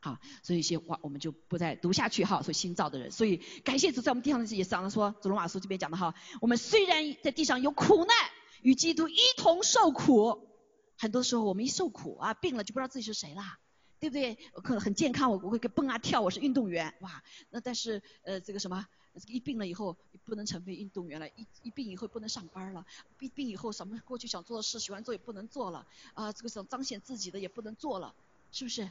[0.00, 2.42] 好，所以一些话我们就不再读下去哈。
[2.42, 8.16] 说新造的人，所以感谢主在我们地上的这些上说，主罗马书这边讲的哈，我们虽然在地上有苦难，
[8.62, 10.48] 与基督一同受苦。
[10.98, 13.58] 很多时候我们一受苦啊，病了就不知道自己是谁啦，
[13.98, 14.34] 对不对？
[14.62, 17.22] 可能很健康，我我会蹦啊跳，我是运动员，哇！
[17.50, 18.86] 那但是呃这个什么，
[19.26, 22.84] 一病了以后不能成为运动员了，一一病以后不能上班了，
[23.18, 28.14] 病病以后什么过去想做的事喜欢做也不能做了，啊这个想彰显自己的也不能做了，
[28.52, 28.82] 是不是？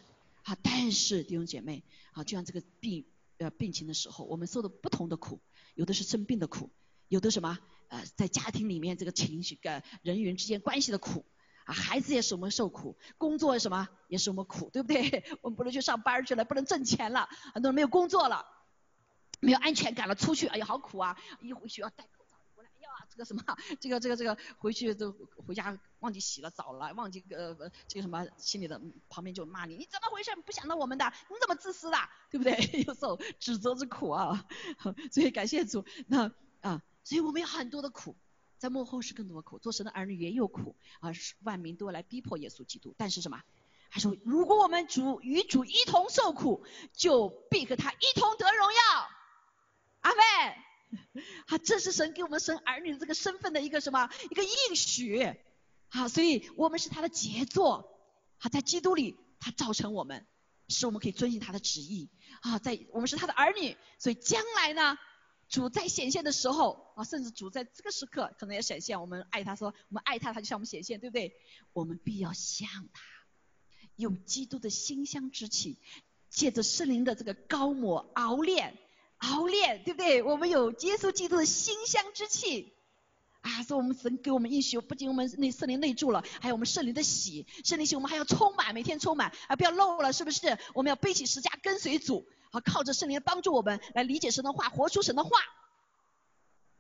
[0.43, 3.03] 啊但是弟兄姐妹，啊就像这个病
[3.37, 5.39] 呃病情的时候，我们受的不同的苦，
[5.73, 6.69] 有的是生病的苦，
[7.07, 7.57] 有的什么
[7.89, 11.25] 呃在家庭里面这个情绪跟人与人之间关系的苦。
[11.65, 15.23] 啊，孩子也是我们受苦，工作什么也是我们苦，对不对？
[15.41, 18.45] 我们不能去上班去了，不能挣钱了，很多人没有工作了，
[19.39, 21.17] 没有安全感了，出去，哎呀，好苦啊！
[21.41, 23.43] 一回去要戴口罩，回来，哎呀，这个什么，
[23.82, 25.12] 这个这个这个，回去都
[25.47, 27.56] 回家忘记洗了澡了，忘记呃
[27.88, 30.30] 这个什么，心里的旁边就骂你，你怎么回事？
[30.45, 31.97] 不想到我们的，你怎么自私的，
[32.30, 32.54] 对不对？
[32.86, 34.45] 有受指责之苦啊，
[35.12, 38.15] 所以感谢主，那啊，所以我们有很多的苦。
[38.57, 41.11] 在幕后是更多的苦，做神的儿女也有苦啊！
[41.43, 43.41] 万民都要来逼迫耶稣基督，但是什么？
[43.91, 49.09] 他说如果我们主与主一同受苦，就必和他一同得荣耀。
[50.01, 54.09] 阿妹， 啊，这是神给我们生儿女的这个身份的一个什么？
[54.29, 55.35] 一个应许。
[55.89, 57.89] 啊，所以我们是他的杰作。
[58.37, 60.25] 好，在基督里，他造成我们，
[60.67, 62.09] 使我们可以遵循他的旨意。
[62.41, 64.97] 啊，在我们是他的儿女，所以将来呢？
[65.47, 68.99] 主在显现的时候啊，甚至主在这个时刻可能也显现。
[68.99, 71.34] 我们爱他，说我们爱他，他就向我们显现，对不对？
[71.73, 73.03] 我们必要向他，
[73.95, 75.77] 用基督的馨香之气，
[76.29, 78.77] 借着圣灵的这个高抹熬炼，
[79.17, 80.23] 熬炼，对不对？
[80.23, 82.74] 我们有接受基督的馨香之气
[83.45, 90.58] 啊，所以我们神给我们应许，不仅我们内圣灵内住了，还有我们圣灵的喜，圣灵喜我们还要充满，每天充满啊，不要漏了，是不是？
[90.73, 92.27] 我们要背起十架跟随主。
[92.51, 95.29] 啊，靠着圣灵帮助我们来理解神的话，活出神的话。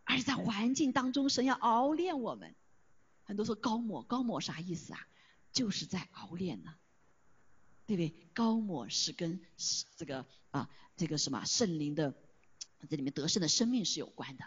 [0.05, 2.55] 而在环境当中，神要熬炼我们。
[3.25, 4.99] 很多说高抹，高抹啥意思啊？
[5.51, 6.73] 就是在熬炼呢，
[7.85, 8.27] 对不对？
[8.33, 9.39] 高抹是跟
[9.97, 12.15] 这个啊，这个什么圣灵的
[12.89, 14.45] 这里面得胜的生命是有关的。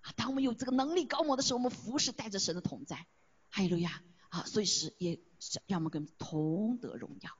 [0.00, 3.06] 啊，当我们有这个能力高抹的时候，我们服侍带着神的同在。
[3.50, 4.02] 哈利路亚！
[4.28, 5.18] 啊，所以是也
[5.66, 7.30] 让我们跟同得荣耀。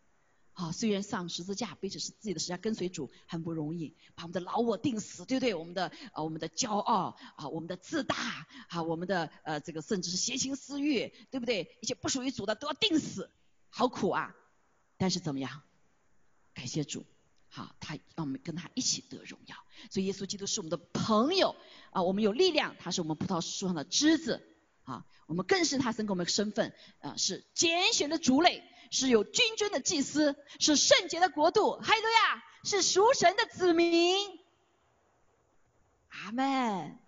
[0.52, 5.54] 啊，虽然上十字架背着是自己的十字架跟随主很不容易，把我们的老我定死，对不对？
[5.54, 11.78] 我们的啊，我们的骄傲啊，我们的自大啊，我们的呃这个甚至是邪情私欲，对不对？
[11.80, 13.30] 一些不属于主的都要定死，
[13.70, 14.34] 好苦啊！
[14.98, 15.62] 但是怎么样？
[16.52, 17.06] 感谢主，
[17.50, 19.56] 好，他让我们跟他一起得荣耀。
[19.90, 21.54] 所以耶稣基督是我们的朋友
[21.90, 24.42] 啊，我们有力量，他是我们葡萄树上的枝子
[24.84, 28.64] 啊，我们更是他生给我们身份啊，是拣选的族类。
[28.92, 34.16] 是有君尊的祭司，是圣洁的国度，还有呀，是属神的子民。
[36.08, 36.98] 阿门。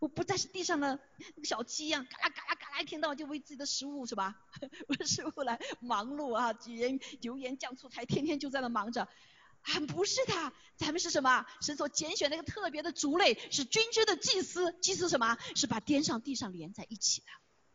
[0.00, 0.98] 我不再是地上的
[1.36, 4.34] 那个小鸡一样，嘎啦嘎啦嘎啦，一天到晚就为自己的食物是吧？
[4.88, 9.06] 为食物来忙碌啊，盐油盐酱醋菜，天天就在那忙着。
[9.62, 11.44] 啊，不是的，咱们是什么？
[11.60, 14.72] 神所拣选那个特别的族类，是君尊的祭司。
[14.80, 15.36] 祭司什么？
[15.54, 17.26] 是把天上地上连在一起的。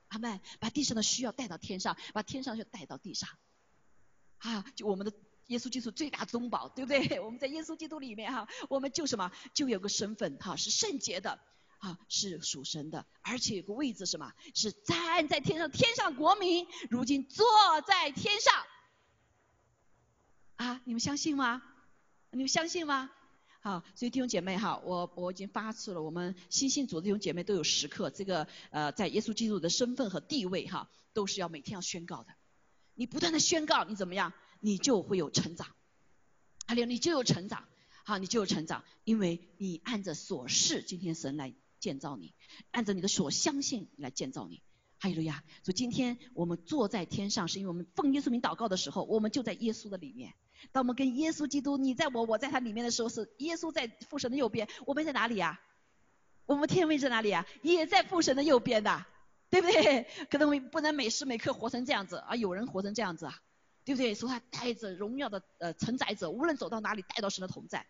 [0.07, 0.39] 阿门。
[0.59, 3.29] 把地上的需要带到天上，把天上就带到地上。
[4.39, 5.13] 啊，就我们的
[5.47, 7.19] 耶稣基督最大宗宝，对不对？
[7.21, 11.39] 我们在耶稣基督里面哈，我们就什么，就有个身份哈，是圣洁的，
[11.79, 17.45] 啊，是属神的，而且有个位置什么，是站在天上，天上国民，如今坐
[17.85, 18.53] 在天上。
[20.55, 21.61] 啊，你们相信吗？
[22.33, 23.11] 你们相信吗？
[23.61, 32.33] 好，所以弟兄姐妹哈，我我已经发出了，我们新信组的弟兄姐妹都有时刻，这个呃，在耶稣基督的身份和地位哈，都是要每天要宣告的。
[32.95, 34.33] 你不断的宣告，你怎么样？
[34.59, 35.67] 你就会有成长，
[36.65, 37.65] 还有你就有成长，
[38.03, 42.33] 好，你就有成长，因为你按着所事，今天神来建造你，
[42.71, 44.63] 按着你的所相信来建造你。
[44.99, 45.43] 哈利路亚！
[45.63, 50.33] 所以今天我们坐在天上，是因为我们奉耶稣名祷告的时候，我们就在耶稣的里面。
[50.71, 55.59] 当我们跟耶稣基督，你在我，我在他里面的时候，是耶稣在父神的右边，我们在哪里呀？
[56.45, 57.45] 我们天位在哪里啊？
[57.61, 59.05] 也在父神的右边的，
[59.49, 60.07] 对不对？
[60.29, 63.39] 可能我们不能每时每刻活成这样子啊，有人活成这样子啊，
[63.85, 64.13] 对不对？
[64.15, 67.85] 说他带着荣耀的呃承载者，无论走到哪里，带到神的同在。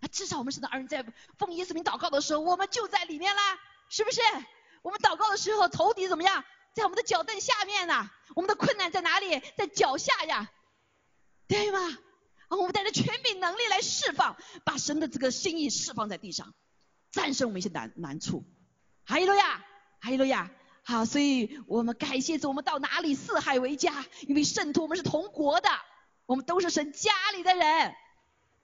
[0.00, 1.04] 那至少我们神的儿女在
[1.38, 4.20] 奉耶稣名祷告的时候，我们就在里面啦，是不是？
[4.82, 6.44] 我们祷告的时候，头顶怎么样？
[6.74, 8.10] 在我们的脚凳下面呢。
[8.34, 9.40] 我们的困难在哪里？
[9.56, 10.50] 在脚下呀，
[11.48, 11.78] 对吗？
[12.48, 16.54] 我们带着权柄能力来释放，把神的这个心意释放在地上，
[17.10, 18.44] 战胜我们一些难难处。
[19.04, 19.64] 哈利路亚，
[20.00, 20.50] 哈利路亚。
[20.84, 25.68] 好，所以我们感谢主，我们到哪里四海为家，因为圣徒我们是同国的，
[26.26, 27.94] 我们都是神家里的人。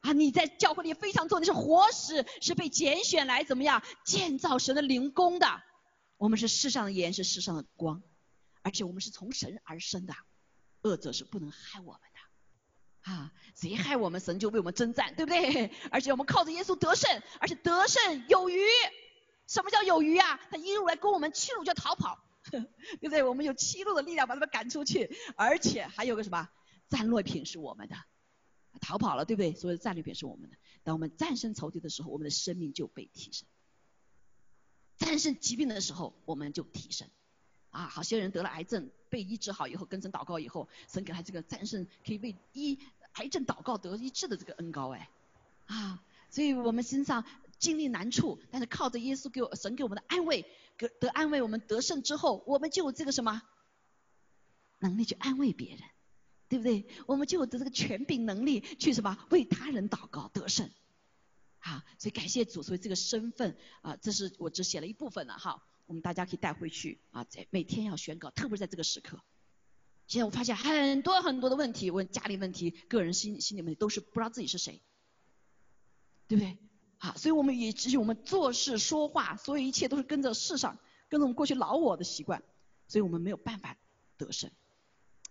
[0.03, 5.63] 啊，你在教会里非常做你是活石，是被拣选来怎么样建造神的灵宫的。
[6.17, 8.01] 我们是世上的盐，是世上的光，
[8.63, 10.15] 而且我们是从神而生的，
[10.83, 12.01] 恶者是不能害我们，
[13.03, 15.71] 啊，谁害我们，神就为我们征战，对不对？
[15.91, 18.61] 而且我们靠着耶稣得胜，而且得胜有余。
[19.49, 20.41] 什么叫有余啊？
[20.51, 22.61] 他一路来跟我们，七路就逃跑， 对
[23.01, 23.23] 不对？
[23.23, 26.49] 我们有七路的力量把他们赶出去，而且还有个什么
[26.89, 27.97] 战利品是我们的，
[28.81, 29.53] 逃跑了，对不对？
[29.55, 30.57] 所有的战利品是我们的。
[30.85, 33.47] 当我们战胜仇敌的时候，我们的生命就被提升。
[34.97, 37.09] 战胜疾病的时候，我们就提升。
[37.73, 42.79] 啊，好些人得了癌症，被医治好以后，跟神祷告以后，神给他这个战胜可以为医
[43.15, 45.09] 癌症祷告得医治的这个恩高哎。
[45.67, 47.25] 啊，所以我们身上
[47.59, 50.45] 经历难处，但是靠着耶稣给我神给我们的安慰，
[50.77, 53.43] 得得安慰，我们得胜之后，我们就有这个什么
[54.79, 55.81] 能力去安慰别人，
[56.49, 56.87] 对不对？
[57.07, 60.69] 我们就有的这个权柄能力去什么为他人祷告得胜。
[61.61, 69.21] 啊，所以感谢主，所以这个身份啊，这是我只写了一部分了哈，我们大家可以带回去啊，在每天要宣告，特别是在这个时刻。
[70.07, 74.83] 现在我发现很多很多的问题，问家里问题、个人心心理问题，都是不知道自己是谁，
[76.29, 76.59] 对不对？
[76.99, 82.43] 好，所以我们也只有我们做事说话，所有一切都是跟着世上，跟着我们过去老我的习惯，
[82.89, 83.77] 所以我们没有办法
[84.19, 84.51] 得胜。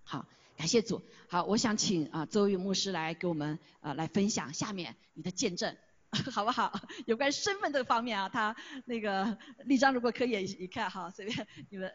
[0.03, 1.01] 好，感谢主。
[1.27, 5.77] 好，我想请啊周宇牧师来给我们啊来分享下面你的见证。
[6.31, 6.71] 好不好？
[7.07, 11.91] 有关身份这方面啊，他那个立章如果可以一看哈，随便你们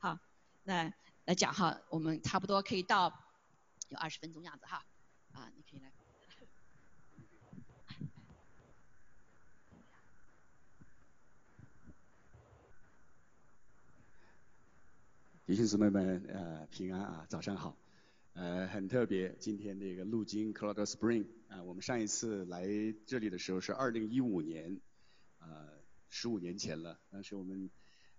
[0.00, 0.18] 好，
[0.64, 0.92] 那
[1.24, 3.12] 来讲哈，我们差不多可以到
[3.88, 4.84] 有二十分钟样子哈，
[5.32, 5.92] 啊，你可以来。
[15.46, 17.76] 弟兄姊妹们，呃，平安啊，早上好。
[18.34, 22.64] 呃，很特别，今天那个路经 Cloud Spring 啊，我们上一次来
[23.04, 24.80] 这里的时候是二零一五年，
[25.40, 25.68] 呃，
[26.08, 26.98] 十五年前了。
[27.10, 27.68] 当时我们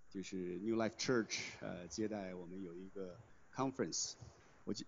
[0.09, 3.17] 就是 New Life Church 呃接待我们有一个
[3.53, 4.13] conference，
[4.65, 4.85] 我记，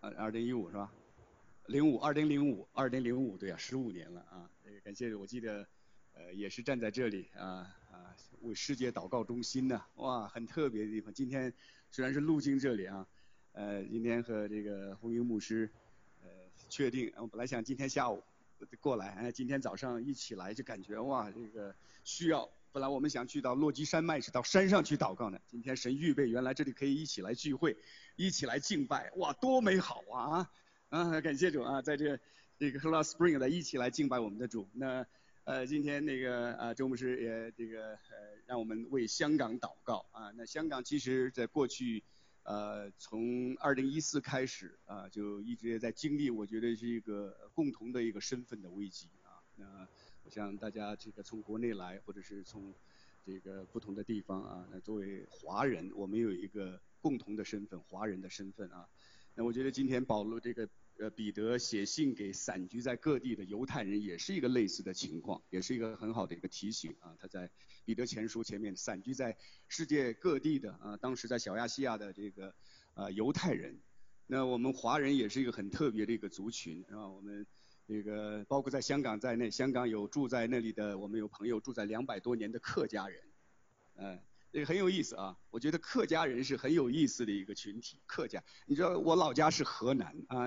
[0.00, 0.92] 呃，二零一五是吧？
[1.66, 4.50] 零五，二零零五，二零零五，对啊，十五年了啊。
[4.84, 5.66] 感谢，我记得
[6.12, 11.12] 呃也是站在这里啊啊为世界祷告中心呢，哇，很特别的地方。
[11.14, 11.52] 今天
[11.90, 13.08] 虽然是路经这里啊。
[13.52, 15.68] 呃，今天和这个红英牧师，
[16.22, 16.28] 呃，
[16.68, 18.22] 确定，我本来想今天下午
[18.78, 22.48] 过来，哎，今天早上一起来就感觉哇，这个需要。
[22.72, 25.40] 本来我们想去到落基山脉，是到山上去祷告呢。
[25.48, 27.76] 今天神预备，原来这里可以一起来聚会，
[28.14, 30.50] 一起来敬拜，哇，多美好啊！
[30.90, 32.20] 啊，感谢主啊，在这
[32.56, 34.68] 这个 h e l l Spring 来一起来敬拜我们的主。
[34.72, 35.04] 那
[35.42, 40.30] 呃，今天那个啊，周牧师也这个呃，让我们为香港祷告啊。
[40.36, 42.04] 那香港其实在过去。
[42.42, 49.42] 呃，从二零一四开始啊，就一直在经历，我觉得是一个共同的一个身份的危机啊。
[49.56, 49.86] 那
[50.24, 52.74] 我想大家这个从国内来，或者是从
[53.24, 58.88] 这个不同的地方啊，那作为华人，我们有一个共同的身份，华人的身份啊。
[59.34, 60.68] 那我觉得今天保罗这个。
[61.00, 67.16] 呃，彼得写信给散居在各地的犹太人，也是一个类似的情况，也是一个很好的一个提醒啊。
[67.18, 67.48] 他在
[67.86, 69.34] 彼得前书前面，散居在
[69.66, 72.54] 世界各地的啊，当时在小亚细亚的这个
[72.92, 73.80] 啊犹太人，
[74.26, 77.08] 那我们华人也是一个很特别的一个族群啊。
[77.08, 77.46] 我们
[77.86, 83.22] 这个包括在香港在内，香港有住在那里的，我们有朋友住在两百多年的客家人，
[83.96, 84.20] 嗯。
[84.52, 88.00] 这个很有意思啊，我觉得客家人是很有意思的一个群体。
[88.06, 90.46] 客家，你知道我老家是河南啊，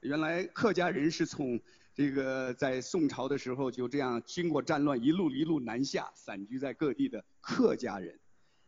[0.00, 1.60] 原来客家人是从
[1.94, 8.20] 这个在宋朝的时候就这样经过战乱，一路一路南下，散居在各地的客家人，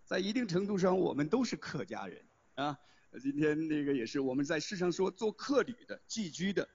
[0.05, 2.25] 在一定程度上，我们都是客家人
[2.57, 2.77] 啊。
[3.23, 6.69] 今天那个也是我们在世上说做客旅的、寄居的。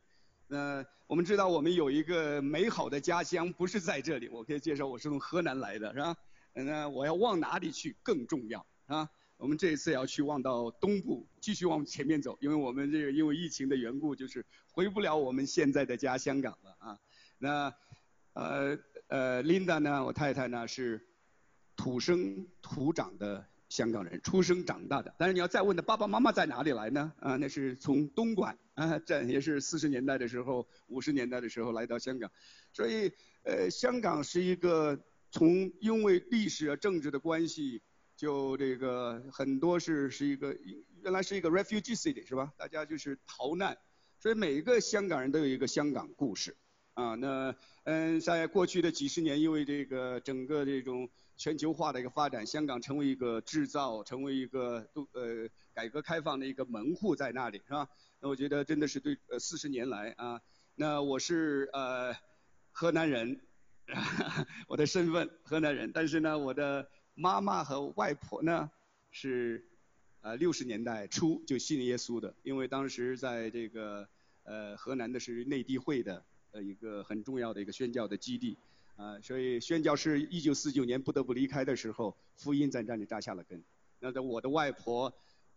[0.47, 4.30] 呃，我们知道我们有一个美好的家乡，不是在这里。
[4.30, 6.15] 我可以介绍，我是从河南来的，是吧？
[6.63, 9.09] 那我要往哪里去更重要啊？
[9.37, 16.99] 我们这一次要去往到东部，继续往前面走，因为我们这个因为疫情的缘故，就是回不了我们现在的家香港了啊。
[17.37, 17.73] 那
[18.31, 18.77] 呃
[19.07, 21.05] 呃，Linda 呢，我太太呢是
[21.75, 25.13] 土生土长的香港人，出生长大的。
[25.17, 27.11] 但是你要再问的爸爸妈妈在哪里来呢？
[27.19, 32.31] 啊，那是从东莞啊，这也是四十年代的时候、五十年代的时候来到香港。
[32.71, 33.11] 所以
[33.43, 34.97] 呃，香港是一个
[35.36, 37.81] 从因为历史啊、政治的关系。
[38.17, 40.55] 就这个很多是是一个
[41.03, 42.53] 原来是一个 refugee city 是吧？
[42.55, 43.77] 大家就是逃难，
[44.21, 46.55] 所以每一个香港人都有一个香港故事
[46.93, 47.15] 啊。
[47.15, 57.89] 那嗯，在过去的几十年，因为这个整个这种全球化的一个发展，香港成为一个制造，成为一个都呃改革开放的一个门户在那里是吧？
[58.21, 60.39] 那我觉得真的是对呃四十年来啊，
[60.75, 62.15] 那我是呃
[62.71, 63.41] 河南人，
[64.67, 66.88] 我的身份河南人，但是呢我的。
[67.17, 68.69] 妈妈和外婆呢，
[69.09, 69.65] 是
[70.19, 74.09] 呃六十年代初就信耶稣的，因为当时在这个
[74.43, 78.57] 呃河南的是内地会的呃一个很重要的一个宣教的基地
[78.97, 83.63] 啊，所以宣教是一九四九年不得不离开的时候，福音在那里扎下了根。
[84.01, 85.13] 那的我的外婆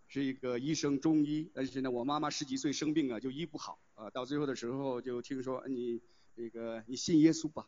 [0.06, 6.00] 是一个医生中医，但是呢我妈妈十几岁生病啊就医不好啊，到最后的时候就听说你
[6.36, 7.66] 这个你信耶稣吧，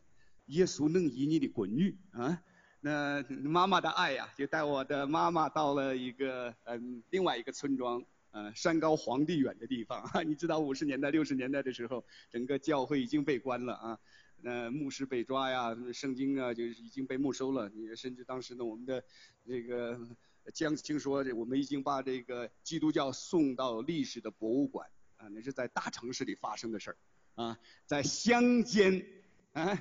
[0.50, 2.42] 耶稣能医你的闺女啊。
[2.82, 10.02] 那妈妈的爱呀，就带我的妈妈到了一个嗯另外一个村庄，呃山高皇帝远的地方。
[10.26, 13.98] 你知道五十年代六十年代的时候，整个教会已经被关了啊，
[14.40, 17.68] 那牧师被抓呀，圣经啊就是已经被没收了。
[17.68, 19.04] 你甚至当时呢，我们的
[19.46, 20.00] 这个
[20.54, 24.88] 将听说我们已经把这个基督教送到历史的博物馆
[25.18, 26.96] 啊，那是在大城市里发生的事儿
[27.34, 29.04] 啊，在乡间
[29.52, 29.78] 啊。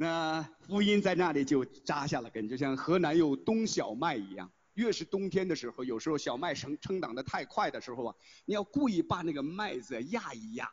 [0.00, 4.48] 那福音在那里就扎下了根，就像河南有冬小麦一样。
[4.74, 10.70] 越是冬天的时候，有时候小麦成成长的太快的时候啊，你要故意把那个麦子压一压，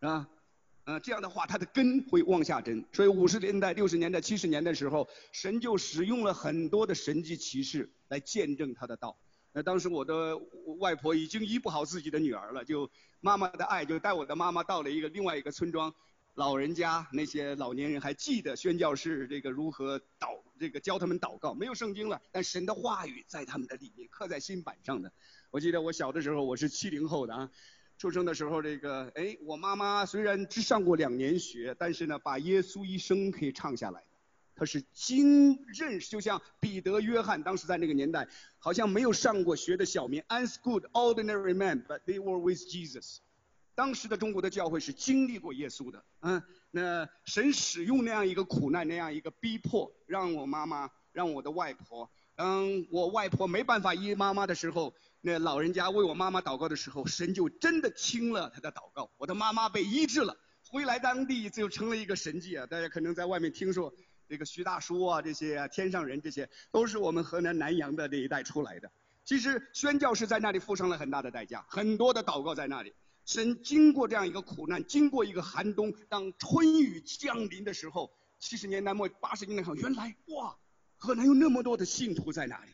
[0.00, 0.28] 啊，
[0.84, 2.84] 呃，这样的话它的根会往下针。
[2.92, 9.16] 所以五十年代、六十年代、七十年的时候，神就使用了很多的神迹奇事来见证他的道。
[9.52, 10.36] 那当时我的
[10.78, 12.90] 外婆已经医不好自己的女儿了，就
[13.22, 15.94] 妈妈的爱就带我的妈妈到了一个另外一个村庄。
[16.36, 25.10] 老人家那些老年人还记得宣教士这个如何祷这个教他们祷告，没有圣经了，但神的话语在他们的里面刻在心板上的。
[25.50, 27.50] 我记得我小的时候，我是七零后的啊，
[27.96, 34.04] 出生的时候这个哎，我妈妈虽然只上过两年学，但是呢把耶稣一生可以唱下来，
[34.54, 38.28] 他是经认识，就像彼得、约翰当时在那个年代，
[38.58, 43.20] 好像没有上过学的小民，unschooled ordinary man，but they were with Jesus。
[43.76, 60.34] 当时的中国的教会是经历过耶稣的，嗯，那神使用那样一个苦难，那样一个逼迫，让我妈妈，让我的外婆，嗯，我外婆没办法医妈妈的时候，那老人家为我妈妈祷告的时候，神就真的听了他的祷告，我的妈妈被医治了，
[60.70, 62.64] 回来当地就成了一个神迹啊！
[62.66, 63.92] 大家可能在外面听说
[64.26, 68.90] 这个徐大叔啊，这些天上人，这些都是我们河南南阳的这一代出来的。
[69.26, 72.94] 其实宣教士在那里付上了很大的代价，很多的祷告在那里。
[73.26, 80.56] 神经过这样一个苦难，经过一个寒冬，当春雨降临的时候，七十年代末八十年代初，原来哇，
[80.96, 82.70] 河南有那么多的信徒在那里，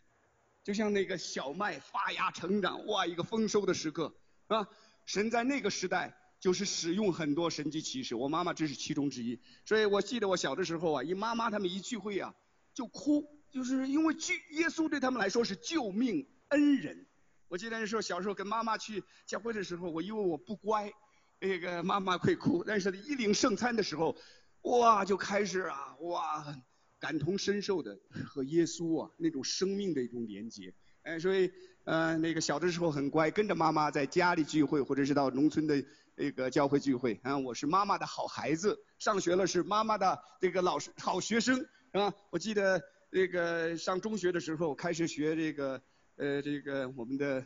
[0.62, 4.14] 就像那个小麦发芽成长，哇，一个丰收的时刻
[4.48, 4.68] 啊！
[5.06, 9.40] 神在那个时代就是使用很多神迹奇事，我妈妈这是其中之一。
[9.64, 12.34] 所以我记得我小的时候啊，一妈妈他们一聚会啊
[12.74, 17.06] 就哭，就是因为救耶稣对他们来说是救命恩人。
[17.52, 20.90] 我记得那时候小时候跟妈妈去教会的时候，我因为我不乖，
[21.38, 22.64] 那个妈妈会哭。
[22.64, 24.16] 但是一领圣餐的时候，
[24.62, 26.56] 哇，就开始啊，哇，
[26.98, 30.72] 感同身受的和耶稣啊那种生命的一种连接。
[31.02, 31.52] 哎，所以
[31.84, 35.84] 呃那个小的时候很乖，跟着妈妈在家里聚会，或者是到农村的
[36.14, 37.20] 那个教会聚会。
[37.22, 41.66] 啊，我是妈妈的好孩子，上学了是妈妈的这个老师好学生，是
[41.98, 42.14] 吧？
[42.30, 45.82] 我记得那个上中学的时候开始学这个。
[46.22, 47.44] 呃，这个我们的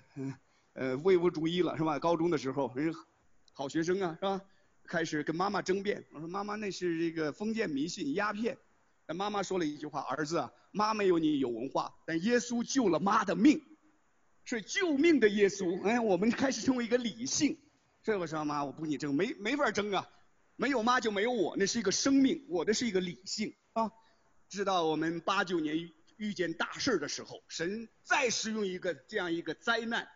[0.74, 1.99] 呃唯物主义了是吧？
[1.99, 2.95] 高中的时候，人
[3.55, 4.39] 好学生啊是吧？
[4.85, 8.59] 开始跟妈妈争辩，我说妈妈那是这个封建迷信鸦片。
[9.07, 13.62] 那妈妈说了一句话，儿子啊，妈没有你有文化，但耶稣救了妈的命，
[14.45, 15.83] 是救命的耶稣。
[15.83, 17.57] 哎，我们开始成为一个理性。
[18.03, 20.07] 所以我说妈，我不跟你争，没没法争啊。
[20.57, 23.91] 没有妈就没有我，那是一个生命，我的是一个理性啊。
[24.51, 30.08] 直到我们八九年遇见大事的时候，神再使用一个这样一个灾难，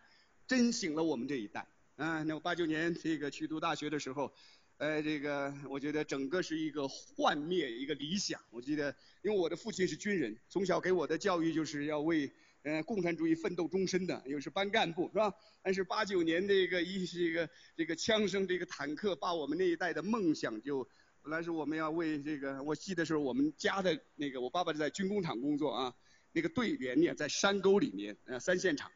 [0.47, 2.23] 震醒了我们这一代啊。
[2.23, 4.33] 那我八九年这个去读大学的时候，
[4.79, 8.41] 呃，这个我觉得整个是一个幻灭，一个理想。
[8.51, 12.33] 我记得，因为我的父亲是军人，从小给我的教育就是要为。
[12.63, 15.33] 嗯，共产主义奋斗终身的，又是班干部，是吧？
[15.63, 20.87] 但是八九年这个一这个这个枪声，这个坦克，把我们那一代的梦想就，
[21.23, 25.95] 本来是我们要为这个，我记得是我们家的那个，我爸爸是在军工厂工作啊，
[26.33, 28.91] 那个队员呢在山沟里面，呃，三线厂，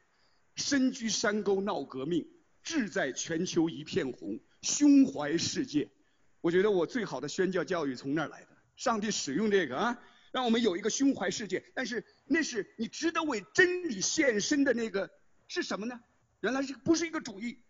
[0.57, 2.27] 身居山沟闹革命，
[2.63, 5.91] 志在全球一片红，胸怀世界。
[6.41, 10.03] 我觉得我最好的宣教教育从那儿来的，上帝使用这个啊。
[10.33, 15.09] 让我们有一个胸怀世界，但是那是你值得为真理献身的那个
[15.47, 16.01] 是什么呢？
[16.41, 17.61] 原来是不是一个主义？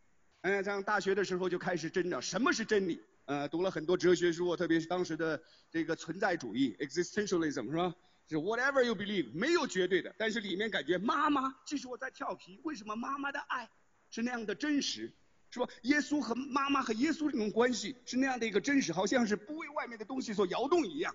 [0.41, 3.03] 嗯，上大学的时候就开始真的什么是真理？
[3.27, 7.95] 呃，读了很多哲学书，特别是当时的这个存在主义 （existentialism） 是吧？
[8.29, 13.69] 是 whatever you believe，没有绝对的，但是里面感觉妈妈，即使我在调皮，为什么妈妈的爱
[14.11, 15.13] 是那样的真实？
[15.51, 15.69] 是吧？
[15.83, 21.15] 耶稣和妈妈和耶稣这种关系是那样的一个真实，好像是不为外面的东西所摇动一样。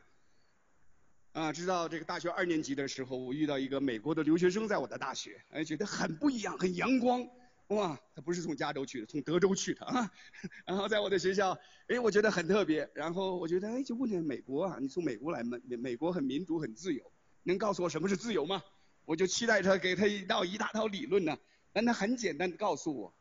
[1.34, 7.28] 啊，直到这个大学二年级的时候，我遇到一个美国的留学生，在我的大学，哎，觉得很不一样，很阳光，
[7.70, 10.12] 哇，他不是从加州去的，从德州去的啊，
[10.66, 11.58] 然后在我的学校，
[11.88, 15.44] 哎，我觉得很特别，然后我觉得，哎，就问他美国啊，你从美国来？
[15.44, 17.12] 美美国很民主，很自由，
[17.44, 18.64] 能告诉我什么是自由吗？
[19.06, 21.38] 我就期待他给他一道一大套理论呢，
[21.72, 23.14] 但他很简单的告诉我，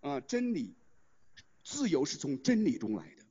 [0.00, 0.74] 啊，真理，
[1.62, 3.22] 自由是从真理中来的。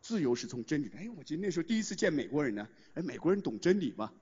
[0.00, 0.90] 自由是从真理。
[0.96, 4.12] 哎，我记得那时候第一次见美国人呢，哎，美国人懂真理吗？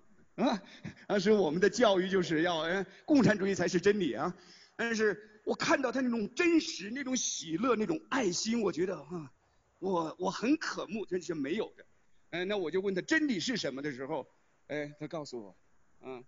[0.41, 0.63] 啊，
[1.07, 4.35] 当时我们的教育就是要，嗯，共产主义才是真理啊。
[4.77, 9.33] 但是我看到他那种真实、那种喜乐、那种爱心，我觉得啊，
[9.79, 11.85] 我我很可慕，这是没有的。
[12.31, 14.27] 嗯，那我就问他真理是什么的时候，
[14.69, 15.57] 哎，他告诉我，
[16.03, 16.25] 嗯。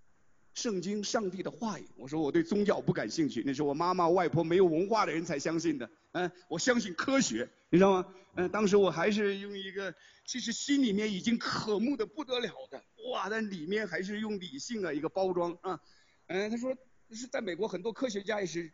[0.55, 1.87] 圣经，上帝的话语。
[1.97, 5.91] 我说我对宗教不感兴趣，那是我妈妈、外婆没有文化的人才相信的。
[6.13, 8.15] 嗯，我相信科学，你知道吗？
[8.35, 9.95] 嗯，当时我还是用一个，
[10.27, 15.81] 其实心里面已经渴慕的不得了的，哇，但里面还是用理性的一个包装啊。
[16.27, 16.77] 嗯，他说
[17.11, 18.71] 是在美国很多科学家也是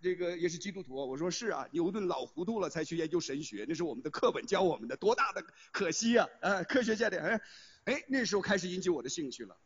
[0.00, 0.94] 这个也是基督徒。
[0.94, 6.28] 我说是啊，牛顿老糊涂了才去研究神学，那是我们的课本教我们的，多大的可惜啊！
[6.40, 7.40] 啊，科学家的，哎，
[7.84, 9.56] 哎，那时候开始引起我的兴趣了。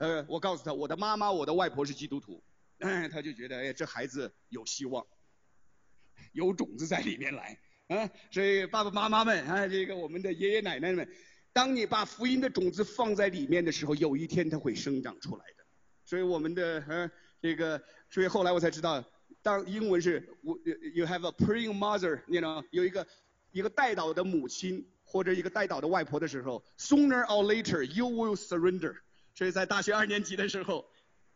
[0.00, 2.42] 呃，我告诉他，我的妈妈、我的外婆是基督徒，
[2.78, 5.06] 哎，他就觉得，哎，这孩子有希望，
[6.32, 11.06] 有种子在里面来，啊，所以爸爸妈妈们，啊，这个我们的爷爷奶奶们，
[11.52, 15.64] 当你把福音的种子放在里面的时候，有一天它会生长出来的。
[16.06, 17.10] 所以我们的，呃，
[17.42, 19.04] 这个，所以后来我才知道，
[19.42, 20.58] 当英文是，我
[20.94, 23.06] ，you have a praying mother，你 know，有一个
[23.52, 28.96] 一个带导的母亲或者一个带导的外婆的时候，sooner or later you will surrender。
[29.34, 30.86] 所以在大学二年级的时候，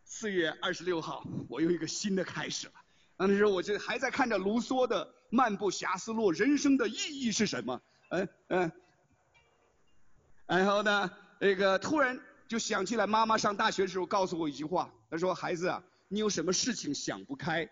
[0.03, 2.73] 四月二十六号，我有一个新的开始了。
[3.17, 7.81] 那时候我就还在看着卢梭的《漫步霞斯路》，人生的意义是什么？
[8.09, 8.71] 嗯嗯。
[10.45, 17.67] 然后呢，那个突然就想起来，妈妈上大学的时候告诉我一句话，她说：“孩子啊，你有什么事情想不开，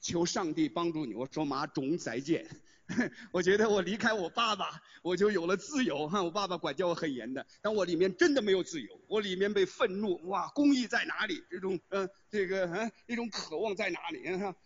[0.00, 2.46] 求上帝帮助你。”我说：“马总再见。”
[3.32, 6.22] 我觉得我离开我爸爸，我就有了自由哈。
[6.22, 11.44] 我爸爸管教我很严的，但我里面真的没有自由，我里面被愤怒哇，公义在哪里？
[11.50, 14.26] 这种嗯，这个嗯，一种渴望在哪里？
[14.38, 14.56] 哈，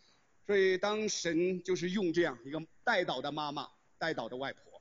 [0.46, 3.68] 所以当神就是用这样一个带倒的妈妈，
[3.98, 4.80] 带倒的外婆，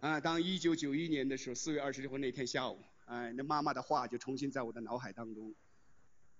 [0.00, 5.54] 啊，当一九九一年的时候，四月二十六号那天下午，哎，那妈妈的话就重新在我的脑海当中，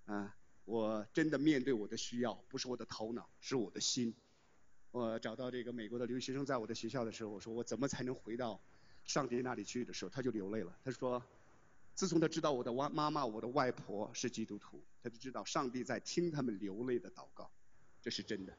[0.05, 0.35] 啊，
[0.65, 4.13] 我真的面对我的需要，不是我的头脑，是我的心。
[4.95, 8.57] 我找到这个美国的留学生在我的学校的时候，我说我怎么才能回到
[9.03, 10.73] 上帝那里去的时候，他就流泪了。
[10.85, 11.21] 他说，
[11.93, 17.51] 自从他知道我的妈妈妈、我的外婆是基督徒，他就知道上帝在听他们流泪的祷告，
[18.01, 18.53] 这是真的。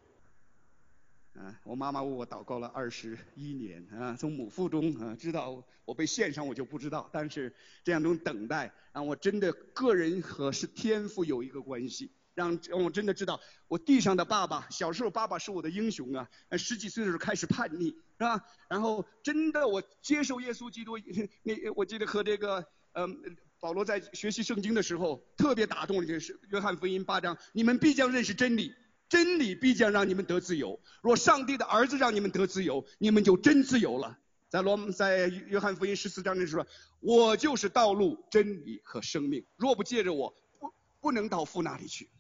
[1.37, 7.09] 啊，我妈妈为我祷告了二十一年啊，从母腹中啊知道我被献上，我就不知道。
[7.15, 12.11] 但是这样一种等待，让我真的个人和是天赋有一个关系。
[12.37, 16.29] 让让我真的知道，我地上的爸爸，小时候爸爸是我的英雄啊！
[16.59, 18.45] 十几岁的时候开始叛逆，是吧？
[18.69, 20.99] 然后真的我接受耶稣基督，
[21.43, 28.75] 那我记得和这个嗯保罗在学习圣经的时候，特别打动就是约翰福音八章，你们必将认识真理，
[29.09, 30.79] 真理必将让你们得自由。
[31.01, 34.19] 若上帝的儿子让你们得自由，你们就真自由了。
[34.51, 36.67] 在罗在约翰福音十四章的时候，
[37.01, 40.71] 我就是道路、真理和生命，若不借着我，不
[41.01, 42.11] 不能到父那里去。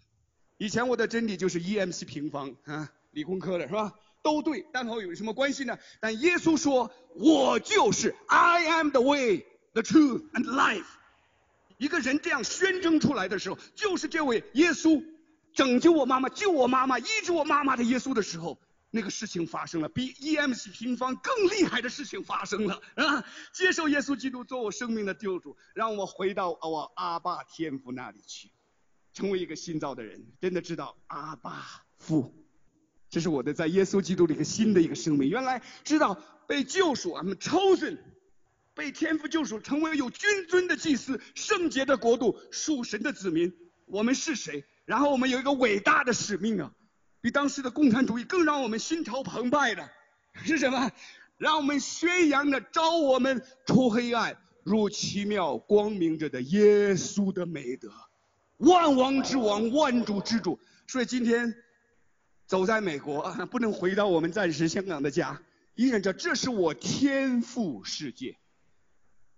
[0.59, 3.93] 以前我的真理就是 E M C 平方啊，理工科的是吧？
[4.23, 5.79] 都对，但和我有什么关系呢？
[6.01, 10.87] 但耶稣说：“我就是 I am the way, the truth and life。”
[11.79, 15.05] 一个人这样宣称出来的时候，就是这位耶稣
[15.53, 18.59] 拯救我妈妈、救我妈妈、医治我妈妈的耶稣的时候，
[18.91, 23.25] 那个事情发生了，比 EMC 平方更厉害的事情发生了啊！
[23.53, 28.51] 接受耶稣基督做我生命的救主，让我回到我阿爸天父那里去，
[29.17, 32.35] 成为一个新造的人，真的知道阿爸父。
[33.09, 35.31] 这是我的在耶稣基督的一个新的一个生命。
[35.31, 37.97] 原来知道被救赎啊，我们 chosen，
[38.75, 43.51] 被天父救赎，成为有君尊的祭司，圣洁的国度，属神的子民。
[43.87, 44.63] 我们是谁？
[44.85, 46.71] 然后我们有一个伟大的使命啊，
[47.23, 49.89] 比当时的共产主义更让我们心潮澎湃的
[50.45, 50.91] 是什么？
[51.39, 57.91] 让我们宣扬着招我们出黑暗入奇妙光明者的耶稣的美德，
[58.59, 60.59] 万王之王，万主之主。
[60.87, 61.55] 所以今天。
[62.49, 65.43] 走在美国， 不能回到我们暂时香港的家，
[65.75, 68.37] 依然着这是我天赋世界。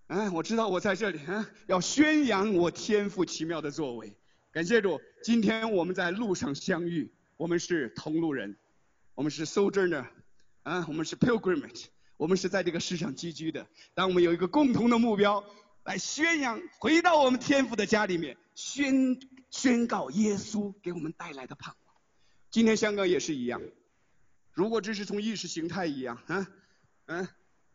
[0.09, 4.15] 哎，我知道我在这里啊，要宣扬我天赋奇妙的作为。
[4.53, 8.59] 感谢主，今天我们在路上相遇，我们是同路人，
[9.15, 10.05] 我们是 sojourner，
[10.65, 11.87] 啊，我们是 pilgrimage，
[12.19, 13.67] 我们是在这个世上寄居的。
[13.95, 15.43] 当我们有一个共同的目标，
[15.85, 21.95] 来宣扬，回到我们天赋的家里面，宣宣告耶稣给我们带来的盼望。
[22.51, 23.63] 今天香港也是一样，
[24.53, 26.51] 如果只是从意识形态一样啊，
[27.07, 27.29] 嗯，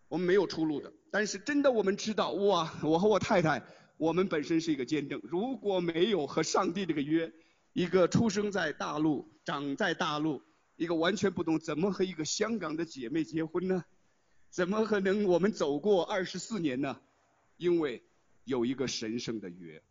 [0.09, 0.91] 我们没有出路的。
[1.09, 3.63] 但是真的我们知道，哇，我和我太太，
[3.95, 5.21] 我们本身是一个见证。
[5.23, 7.31] 如果没有和上帝这个约，
[7.71, 10.41] 一个出生在大陆、长在大陆，
[10.75, 13.85] 一个完全不懂怎么和一个香港的姐妹结婚呢？
[14.49, 16.99] 怎么可能我们走过二十四年呢？
[17.55, 18.03] 因为
[18.43, 19.81] 有一个神圣的约，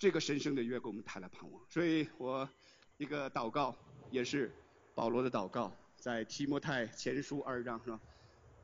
[0.00, 1.62] 这个神圣的约给我们带来盼望。
[1.68, 2.48] 所以我。
[2.96, 3.74] 一个祷告
[4.10, 4.52] 也是
[4.94, 7.98] 保罗的祷告，在提摩太前书二章是吧？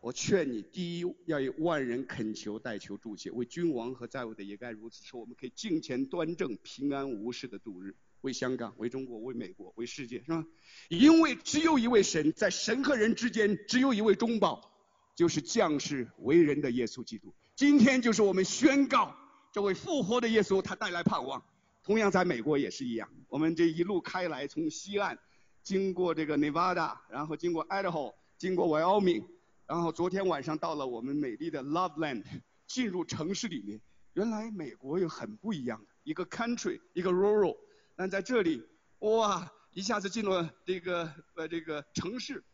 [0.02, 10.44] 我劝你，第一要以万人恳求代求助谢，为君王和在位的也该如此，说我们可以敬虔端正、平安无事的度日，为香港、为中国、为美国、为世界是吧？
[10.90, 14.70] 因为只有一位神，在神和人之间只有一位中保，
[15.14, 17.34] 就是降世为人的耶稣基督。
[17.54, 19.16] 今天就是我们宣告
[19.56, 21.42] 这位复活的耶稣，他带来盼望。
[21.82, 25.18] 同样在美国也是一样，我们这一路开来，从西岸
[25.62, 29.24] 经过这个 Nevada，然后经过 Idaho，经过 Wyoming，
[29.66, 32.22] 然后昨天晚上到了我们美丽的 Loveland，
[32.66, 33.80] 进入城市里面。
[34.12, 37.56] 原来美国有很不一样的一个 country，一个 rural，
[37.96, 38.62] 但在这里，
[38.98, 40.32] 哇，一下子进入
[40.66, 42.44] 这个呃这个城市，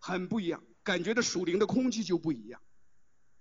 [0.00, 2.60] 很不一样，感觉的属灵的空气就不一样。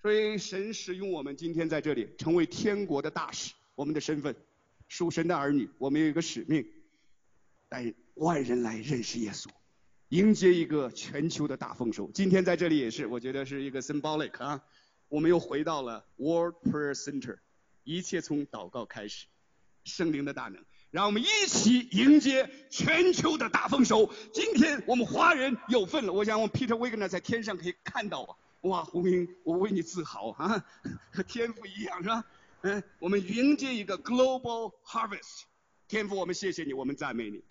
[0.07, 4.33] 所以神使用我们今天在这里，成为天国的大使，我们的身份。
[4.87, 6.65] 属神的儿女，我们有一个使命，
[7.67, 9.49] 带万人来认识耶稣，
[10.07, 12.09] 迎接一个全球的大丰收。
[12.13, 14.63] 今天在这里也是，我觉得是一个 symbolic 啊，
[15.09, 17.39] 我们又回到了 World Prayer Center，
[17.83, 19.25] 一切从祷告开始，
[19.83, 24.09] 圣灵的大能，让我们一起迎接全球的大丰收。
[24.31, 30.65] 今天我们华人有份了，我想我们 Peter Wigner 在天上可以看到啊，哇，胡明，我为你自豪啊，
[31.11, 32.25] 和天赋一样是吧？
[32.61, 35.43] 嗯，我们迎接一个 global harvest，
[35.87, 37.43] 天赋，我们谢谢你，我们赞美你，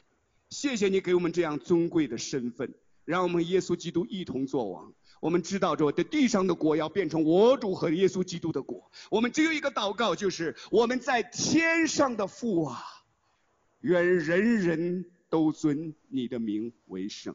[0.50, 4.92] 谢谢你给我们这样尊贵的身份，让我们耶稣基督一同作王。
[5.20, 8.90] 我们知道着这地上的国要变成我主和耶稣基督的国。
[9.10, 12.82] 我们只有一个祷告，就是我们在天上的父啊，
[13.80, 17.34] 愿人人都尊你的名为圣，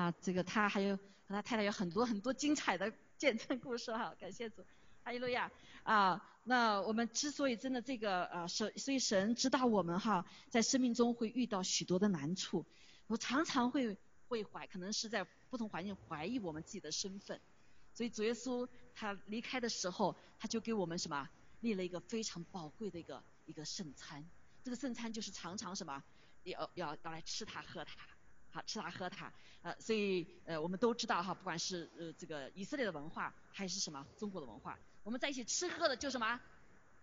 [0.00, 0.98] 啊，这个他还有。
[1.30, 4.64] 和他太太有很多很多精彩的见证故事哈，感谢主，
[5.04, 5.48] 哈利路亚
[5.84, 6.20] 啊！
[6.42, 12.66] 那我们之所以真的这个呃神，所以神知道我们哈，在生命中会遇到许多的难处，
[13.06, 13.96] 我常常会
[14.26, 17.40] 会怀，可能是在不同环境怀疑我们自己的身份，
[17.94, 21.28] 所以主耶稣他离开的时候，他就给我们什么
[21.60, 24.28] 立了一个非常宝贵的一个一个圣餐，
[24.64, 26.02] 这个圣餐就是常常什么
[26.42, 27.94] 要要要来吃它喝它。
[28.50, 29.32] 好吃它喝它，
[29.62, 36.40] 呃，所以呃我们都知道哈，不管是呃这个以色列的文化还是什么中国的文化，我们在一起吃喝的就什么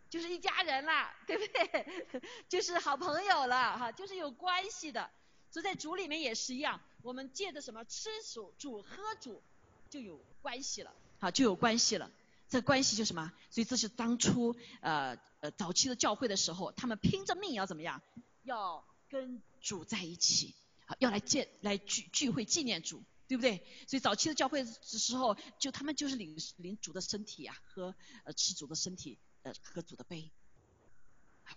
[0.09, 2.21] 就是一家人啦，对不对？
[2.47, 5.09] 就是好朋友了哈，就是有关系的。
[5.49, 9.41] 所以在主里面也是一样，我们借着什么吃主主喝主
[9.89, 12.11] 就有关系了，好就有关系了。
[12.49, 13.31] 这关系就什么？
[13.49, 18.01] 所以这是当初呃呃早期的教会的时候，他们拼着命要怎么样？
[18.43, 20.53] 要跟主在一起，
[20.99, 23.63] 要来见来聚聚会纪念主，对不对？
[23.87, 30.31] 所以早期的教会的时候，就他们就是领领主的身体呀，喝呃吃主的身体，呃喝主的杯。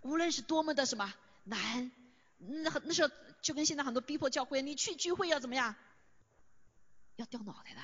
[0.03, 1.13] 无论是多么的什么
[1.45, 1.91] 难，
[2.39, 3.13] 那那时候
[3.43, 5.75] 就跟现在很多逼迫教会，你去聚会要怎么样？
[7.17, 7.81] 要掉脑袋的。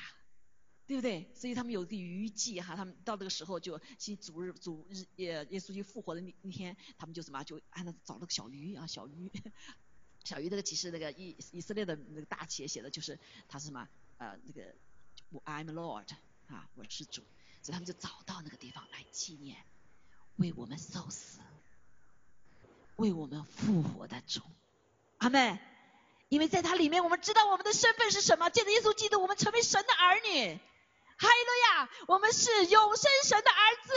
[0.88, 1.28] 对不对？
[1.34, 9.28] 所以他们有个余悸哈，他们到这个时候就新主日主日耶耶稣基复活的那那天，他们就什么就按照找了个小鱼啊小鱼，
[10.26, 13.18] 小于那个其实那个以以色列的那个大企业写的就是
[13.48, 14.74] 他是什么呃那个
[15.44, 16.08] I'm Lord
[16.48, 17.22] 啊我是主，
[17.62, 19.56] 所以他们就找到那个地方来纪念
[20.36, 21.40] 为我们受死
[22.96, 24.40] 为我们复活的主，
[25.18, 25.60] 阿妹，
[26.28, 30.58] 因为在它里面我们知道我们的身份是什么，借着耶稣基督我们成为神的儿女。
[31.18, 33.94] 哈利路亚，我们是永生神的儿子。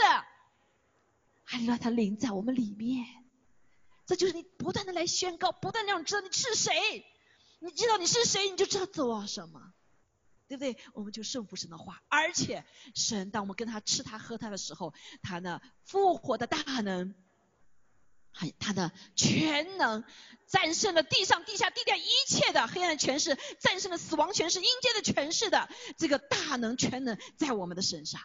[1.44, 3.06] 哈利路亚，他灵在我们里面。
[4.10, 7.06] 这就是你不断的来宣告，不断让知道你是谁。
[7.60, 9.72] 你知道你是谁，你就知道做什么，
[10.48, 10.76] 对不对？
[10.94, 12.64] 我们就胜负神的话，而且
[12.96, 14.92] 神当我们跟他吃他喝他的时候，
[15.22, 17.14] 他的复活的大能。
[18.32, 20.02] 很，他的全能
[20.48, 28.20] 战胜了地上、地下、地底一切的黑暗权势，战胜了死亡权势、阴间的权势的这个大能全能在我们的身上。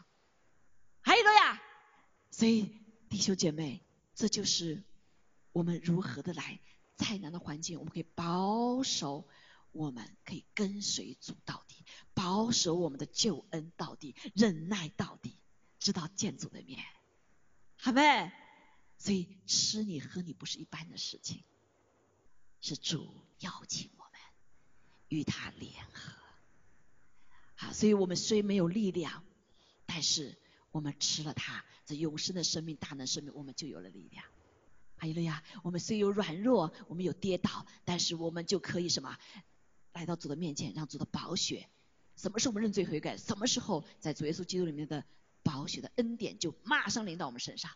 [1.01, 1.61] 还有个呀，
[2.31, 2.71] 所以
[3.07, 4.83] 弟兄姐妹，这就是
[5.55, 6.59] 我们如何的来
[6.97, 9.25] 再难的环境，我们可以保守，
[9.71, 15.37] 我们可以跟随主到底，保守我们的救恩到底，忍耐到底，
[15.79, 16.83] 直到见主的面，
[17.77, 18.33] 好没？
[18.97, 21.45] 所以吃你喝你不是一般的事情，
[22.59, 24.19] 是主邀请我们
[25.07, 26.11] 与他联合。
[27.55, 29.23] 好，所以我们虽没有力量，
[29.85, 30.37] 但是
[30.71, 34.25] 我们吃了它，这永生的生命、大能生命，我们就有了力量。
[34.97, 39.17] 还有了呀，我们虽有软弱，我们有跌倒，但是我们就可以什么？
[39.93, 41.69] 来到主的面前，让主的宝血。
[42.15, 43.17] 什么时候我们认罪悔改？
[43.17, 45.03] 什么时候在主耶稣基督里面的
[45.43, 47.71] 宝血的恩典就马上临到我们身上？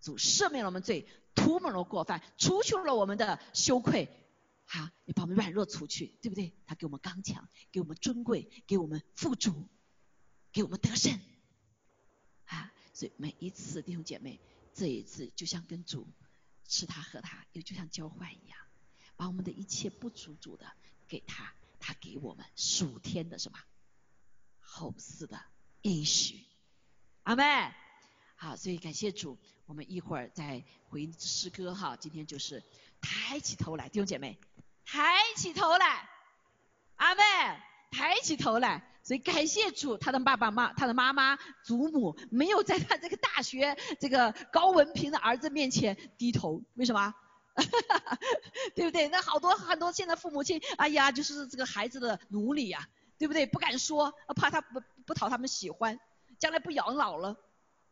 [0.00, 4.08] 主赦免了我们罪，涂抹了过犯，除去了我们的羞愧，
[4.64, 6.54] 好，你把我们软弱除去，对不对？
[6.66, 9.68] 他给我们刚强，给我们尊贵，给我们富足，
[10.52, 11.20] 给我们得胜，
[12.46, 12.72] 啊！
[12.94, 14.40] 所以每一次弟兄姐妹，
[14.72, 16.06] 这一次就像跟主
[16.70, 18.56] 吃他喝他，又就像交换一样，
[19.16, 20.72] 把我们的一切不足足的
[21.08, 23.58] 给他，他给我们属天的什么
[24.60, 25.42] 后世的
[25.82, 26.44] 应许，
[27.24, 27.74] 阿妹。
[28.36, 31.96] 好，所以感谢主，我们一会儿再回诗歌哈。
[31.96, 32.64] 今天就是
[33.00, 34.38] 抬起头来，弟兄姐妹，
[34.86, 35.02] 抬
[35.36, 36.08] 起头来，
[36.94, 37.22] 阿妹，
[37.90, 38.89] 抬起头来。
[39.10, 47.12] 所以感谢主，他的爸爸妈，他的妈妈、祖母没有在他这个大学这个高文凭的儿子面前低头，为什么？
[48.76, 49.08] 对不对？
[49.08, 52.86] 那好多很多现在父母亲，哎呀，就是这个孩子的奴隶呀，
[53.18, 53.46] 对不对？
[53.46, 55.98] 不敢说，怕他不不讨他们喜欢，
[56.38, 57.36] 将来不养老了。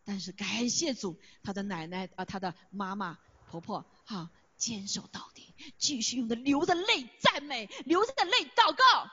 [0.04, 3.18] 但是感谢主，他的奶奶啊，他的妈妈、
[3.50, 9.10] 婆婆，哈，坚守到底，继续用的流着泪赞美，流着泪祷告，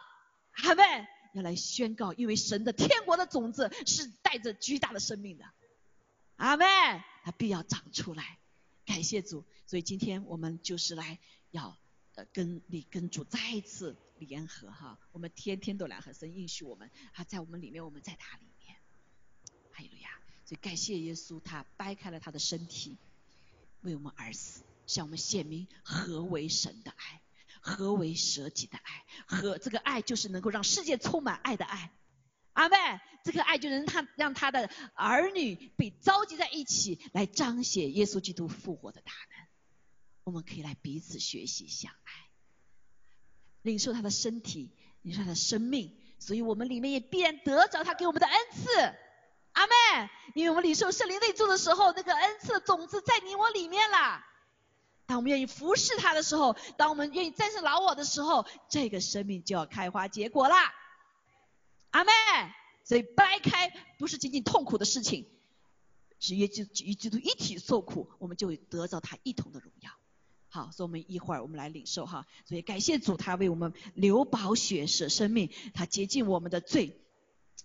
[0.68, 0.84] 阿妹
[1.36, 5.46] 要来宣告，因为神的天国的种子是带着巨大的生命的，
[6.38, 6.66] 阿妹，
[7.24, 8.40] 他必要长出来。
[8.86, 11.20] 感谢主，所以今天我们就是来
[11.52, 11.78] 要
[12.14, 18.78] 呃跟你跟主再一次联合哈，我们天天都来和神应许我们，啊，在我们里面，我们在他里面，
[19.72, 20.10] 哈利路亚。
[20.46, 22.96] 所以感谢耶稣，他掰开了他的身体，
[23.82, 27.22] 为我们而死，向我们显明何为神的爱，
[27.66, 31.92] 何为舍己的爱，和这个爱就是能够让世界充满爱的爱。
[32.54, 32.78] 阿妹，
[33.24, 39.48] 这个爱就能他让他的儿女被召集在一起，来彰显耶稣基督复活的大能。
[40.26, 42.12] 我们可以来彼此学习相爱，
[43.64, 48.70] 领受他的身体，领受他的生命，所以我们里面也必然得着他给我们的恩赐。
[49.54, 49.74] 阿妹，
[50.36, 54.24] 因为我们领受圣灵内住的时候，那个恩赐种子在你我里面了。
[55.06, 60.74] 当我们愿意服侍他的时候，当我们愿意战胜老我的时候，这个生命就要开花结果啦。
[61.92, 62.12] 阿妹，
[62.84, 65.28] 所以掰开不是仅仅痛苦的事情，
[66.20, 69.92] 是约基与基督一体受苦，我们就会得到他一同的荣耀。
[70.50, 72.26] 好，所以我们一会儿我们来领受哈。
[72.46, 77.02] 所以感谢主，他为我们流宝血舍生命，他洁净我们的罪。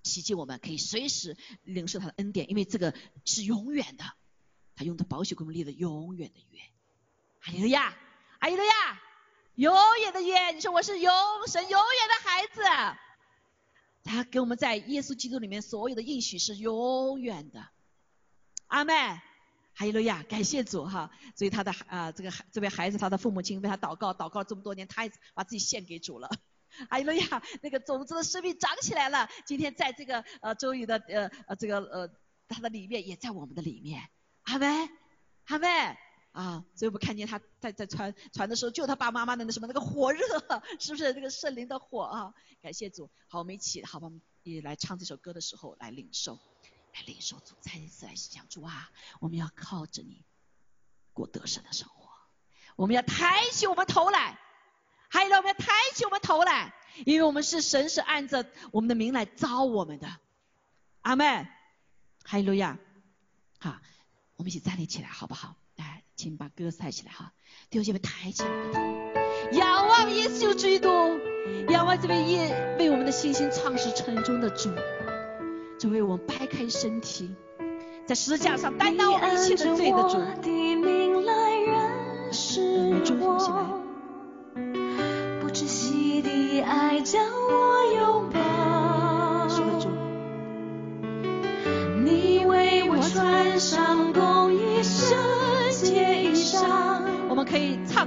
[0.03, 2.95] 洗净我们，可以随时领受他的恩典，因为这个
[3.26, 4.05] 是永远的，
[4.74, 6.59] 他用的宝血给我们立了永远的约。
[7.43, 7.97] 阿利路亚，
[8.41, 9.01] 阿利路亚，
[9.55, 10.51] 永远的约。
[10.51, 11.12] 你说我是永
[11.47, 12.99] 神永远的孩子。
[14.05, 17.66] 他给我们在耶稣基督里面所有的应许是永远的。
[18.66, 18.93] 阿妹，
[19.74, 21.11] 哈利路亚，感谢主哈。
[21.34, 26.28] 所以他的啊这个这位孩子，他的父母亲为他祷告，祷告这么多年，他也把自己献给主了。
[26.91, 29.26] 哈利路亚，那个种子的生命长起来了。
[29.47, 32.11] 今天在这个呃周宇的呃呃这个呃
[32.49, 34.03] 他的里面，也在我们的里面。
[34.43, 34.91] 阿妹，
[35.47, 35.97] 阿妹。
[36.33, 40.20] 啊，所以我们看见他在在传传的时候，就他爸爸妈妈的那什么那个火热，
[40.78, 41.12] 是不是？
[41.12, 42.33] 那个圣灵的火啊？
[42.62, 46.39] 感谢主，好，我们一起，好吧，我们也来唱这首歌的时候来领受，
[46.95, 50.24] 来领受主，再一次来想主啊，我们要靠着你
[51.12, 52.09] 过得胜的生活，
[52.76, 54.39] 我们要抬起我们头来，
[55.09, 56.72] 还有呢，我们要抬起我们头来，
[57.07, 60.09] 因为我们是神是按着我们的名来招我们的，
[61.01, 61.49] 阿门，
[62.22, 62.78] 哈利路亚，
[63.59, 63.81] 好，
[64.37, 65.57] 我们一起站立起来，好不好？
[66.21, 66.31] 来。
[66.31, 67.33] 请把歌抬起来哈，
[67.71, 68.51] 弟兄姐妹抬起来，
[69.53, 70.91] 仰望耶稣基督，
[71.71, 74.68] 仰望这位耶为我们的信心创始成终的主，
[75.79, 77.35] 这位我们掰开身体，
[78.05, 80.18] 在十字架上担当我们一切的罪的主。
[85.41, 87.80] 不知息的爱将我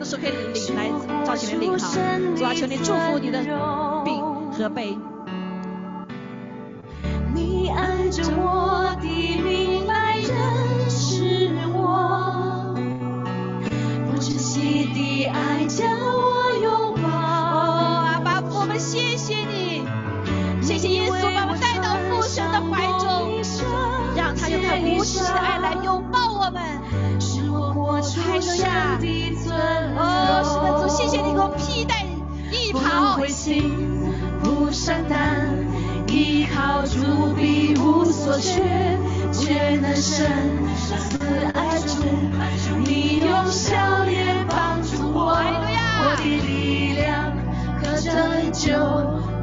[0.03, 0.91] 的时候可以领来
[1.25, 1.87] 赵前面领哈，
[2.35, 3.41] 主啊求你祝福你的
[4.03, 4.97] 病和悲。
[7.33, 8.72] 你爱着我
[34.83, 35.47] 不伤胆，
[36.09, 38.61] 依靠主必无所缺，
[39.31, 40.27] 却能胜
[40.75, 41.17] 死
[41.53, 42.03] 爱主。
[42.83, 47.31] 你用笑脸帮助我，我的力量
[47.81, 48.73] 和拯救，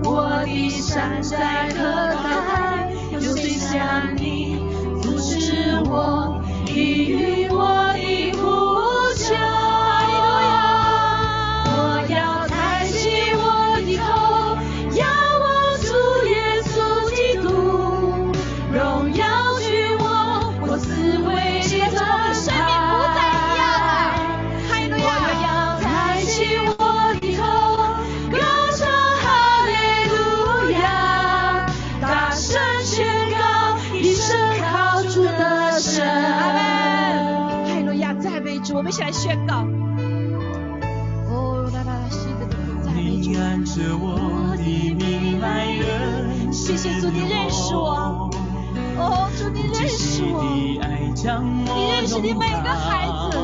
[0.05, 1.85] 我的山寨可
[2.23, 4.59] 高台，有谁像你
[5.01, 6.20] 扶持我，
[38.91, 39.65] 一起来宣告。
[41.31, 42.49] 哦，啦啦啦，是的，
[42.83, 43.31] 赞美主。
[46.51, 48.29] 谢谢主，你认识我。
[48.99, 50.43] 哦，主，你认识我。
[50.43, 50.81] 你
[51.93, 53.39] 认识你每个孩子，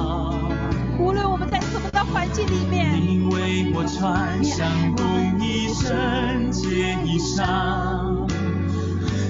[0.98, 3.00] 无论我们在什么的环境里面。
[3.00, 8.26] 你为我穿上红衣圣洁衣裳，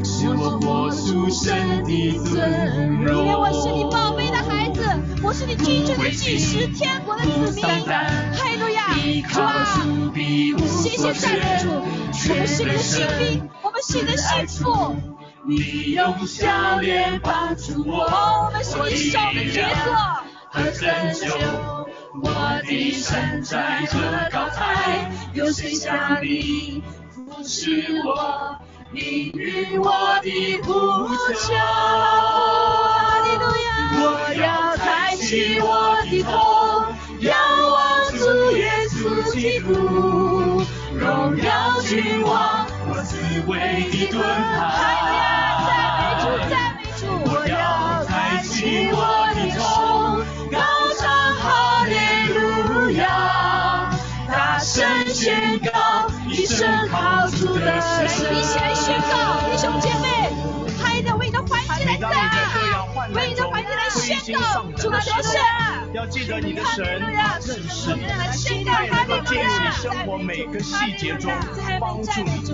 [0.02, 2.65] 是我活出神的尊
[10.26, 14.96] 谢谢赞美主，我们是你的新兵，我们是你的幸福。
[15.46, 19.94] 你用笑脸帮助我，我们是你手的杰作
[20.50, 20.82] 和拯
[21.14, 21.26] 救。
[22.24, 24.00] 我的山寨和
[24.32, 26.82] 高台，有谁像你
[27.14, 28.58] 扶持我，
[28.90, 30.72] 你与我的呼
[31.34, 31.54] 求？
[33.98, 35.14] 我要抬。
[35.16, 36.30] 起我的头，
[43.98, 44.94] 的盾牌。
[47.08, 48.96] 我要抬起我
[49.34, 49.60] 的头，
[50.50, 50.58] 高
[50.98, 51.04] 唱
[51.36, 51.94] 哈利
[52.32, 53.90] 路亚，
[54.28, 58.06] 大声宣告，一声好主的声。
[58.34, 60.30] 一起来宣告，弟兄姐妹，
[60.82, 62.10] 还得为你的环境来赞
[63.12, 65.12] 美，为你的环境来宣告，主的神。
[65.96, 71.32] 要记得你的神，认识你，他也能在你生活每个细节中
[71.80, 72.44] 帮助你。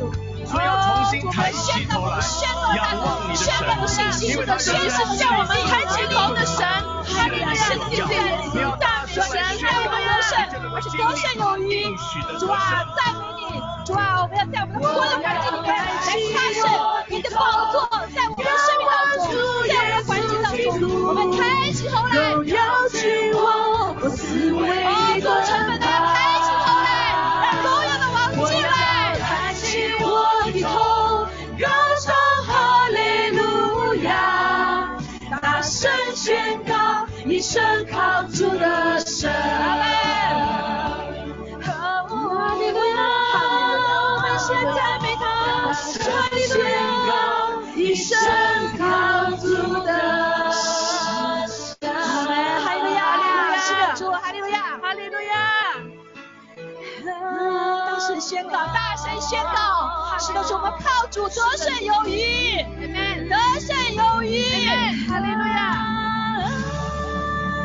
[0.47, 2.21] 所以要重新抬起头来，
[2.77, 4.71] 仰望你的神，因为他是
[5.19, 6.65] 叫我们抬起头的神，
[7.13, 7.85] 他的神的
[8.53, 9.19] 最大神，
[9.61, 10.31] 让我们得胜，
[10.73, 11.83] 而且得胜有余。
[12.39, 15.77] 主啊，赞美你，主啊，我们要在我们的环境里面来
[16.33, 16.63] 开圣，
[17.09, 17.41] 你的宝
[17.73, 17.75] 座
[61.35, 62.57] 得胜有余，
[63.29, 64.43] 得胜有余，
[65.09, 65.73] 哈利路亚，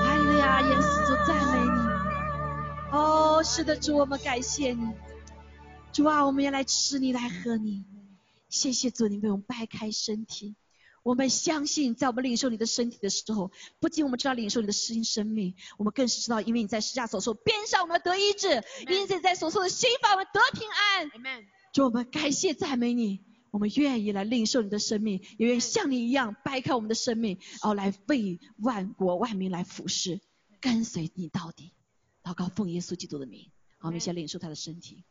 [0.03, 2.97] 哈利路亚，耶稣主赞美你。
[2.97, 4.89] 哦，是的，主，我们感谢你。
[5.91, 7.83] 主啊，我们要来吃你，来喝你。
[8.49, 10.55] 谢谢主，你为我们掰开身体。
[11.03, 21.09] 我们相信，在我们领受你的身体的时候，不仅我们知道领受你的实心生命，我们更是知道，因为你在施加所受边上，我们得医治；因此在所受的心法，我们得平安。
[21.73, 30.19] 主，我们感谢赞美你，我们愿意来领受你的生命，也愿意像你一样掰开我们的生命，哦来为万国万民来服侍，
[30.59, 31.73] 跟随你到底。
[32.23, 35.03] 祷告奉耶稣基督的名，我们先领受他的身体。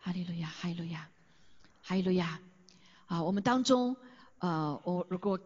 [0.00, 1.08] 哈利路亚，哈利路亚，
[1.80, 2.40] 哈利路亚！
[3.06, 3.96] 啊，我们当中，
[4.38, 5.38] 呃，我如果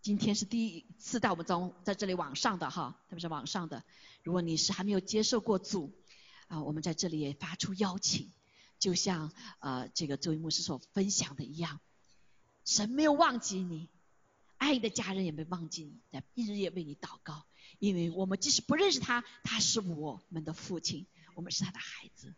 [0.00, 3.84] 今天是第一次在我们中在这里网上的哈，特别是网上的，
[4.22, 5.92] 如果你是还没有接受过主，
[6.46, 8.30] 啊，我们在这里也发出邀请，
[8.78, 11.80] 就像呃这个周一牧师所分享的一样，
[12.64, 13.88] 神没有忘记你，
[14.56, 17.44] 爱的家人也没忘记你，在一日夜为你祷告，
[17.78, 22.34] 因为我们即使不认识他，他是我们的父亲，我们是他的孩子。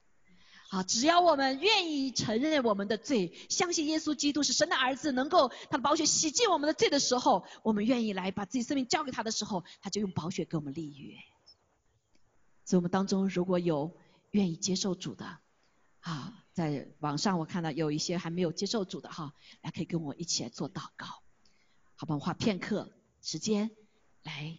[0.73, 11.17] 好，只要我们愿意承认我们的罪，相信耶稣基督是神的儿子，能够他的宝血洗净我们的罪的时候，我们愿意来把自己生命交给他的时候，他就用宝血给我们立约。
[12.65, 13.97] 所以我们当中如果有
[14.31, 15.41] 愿意接受主的，
[16.03, 21.07] 啊，在网上我看到有一些还没有接受主的哈，来可以跟我一起来做祷告，
[21.97, 22.15] 好吧？
[22.15, 22.93] 我花片刻
[23.23, 23.73] 时间
[24.23, 24.57] 来，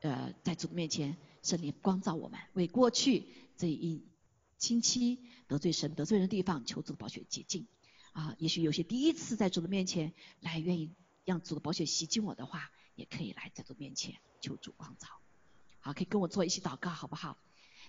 [0.00, 3.26] 呃，在主的面前圣灵光照我们，为过去
[3.58, 4.08] 这一。
[4.60, 7.66] 亲戚得罪神得罪人的地方，求主的宝血洁净
[8.12, 8.36] 啊！
[8.38, 10.92] 也许有些第一次在主的面前来，愿意
[11.24, 15.08] 让主的宝血洗净我的话，也可以来在主面前求主光照。
[15.80, 17.38] 好，可以跟我做一起祷告，好不好？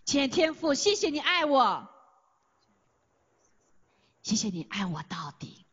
[0.05, 1.89] 亲爱天父，谢谢你爱我，
[4.23, 5.65] 谢谢你爱我到底，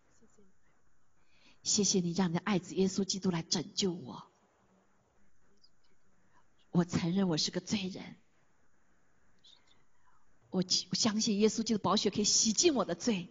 [1.62, 4.26] 谢谢你让你的爱子耶稣基督来拯救我。
[6.72, 8.16] 我承认我是个罪人。
[10.50, 13.28] 我我相信耶稣基督宝血可以洗净我的罪。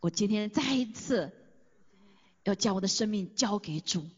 [0.00, 1.32] 我今天再一次
[2.44, 4.08] 要将我的生命交给主，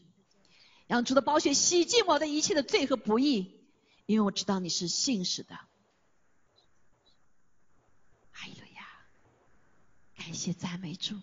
[0.85, 3.59] 让主的宝血洗净我的一切的罪和不义，
[4.05, 5.55] 因为我知道你是信实的。
[8.31, 8.87] 哈利路亚！
[10.15, 11.19] 感谢赞美主，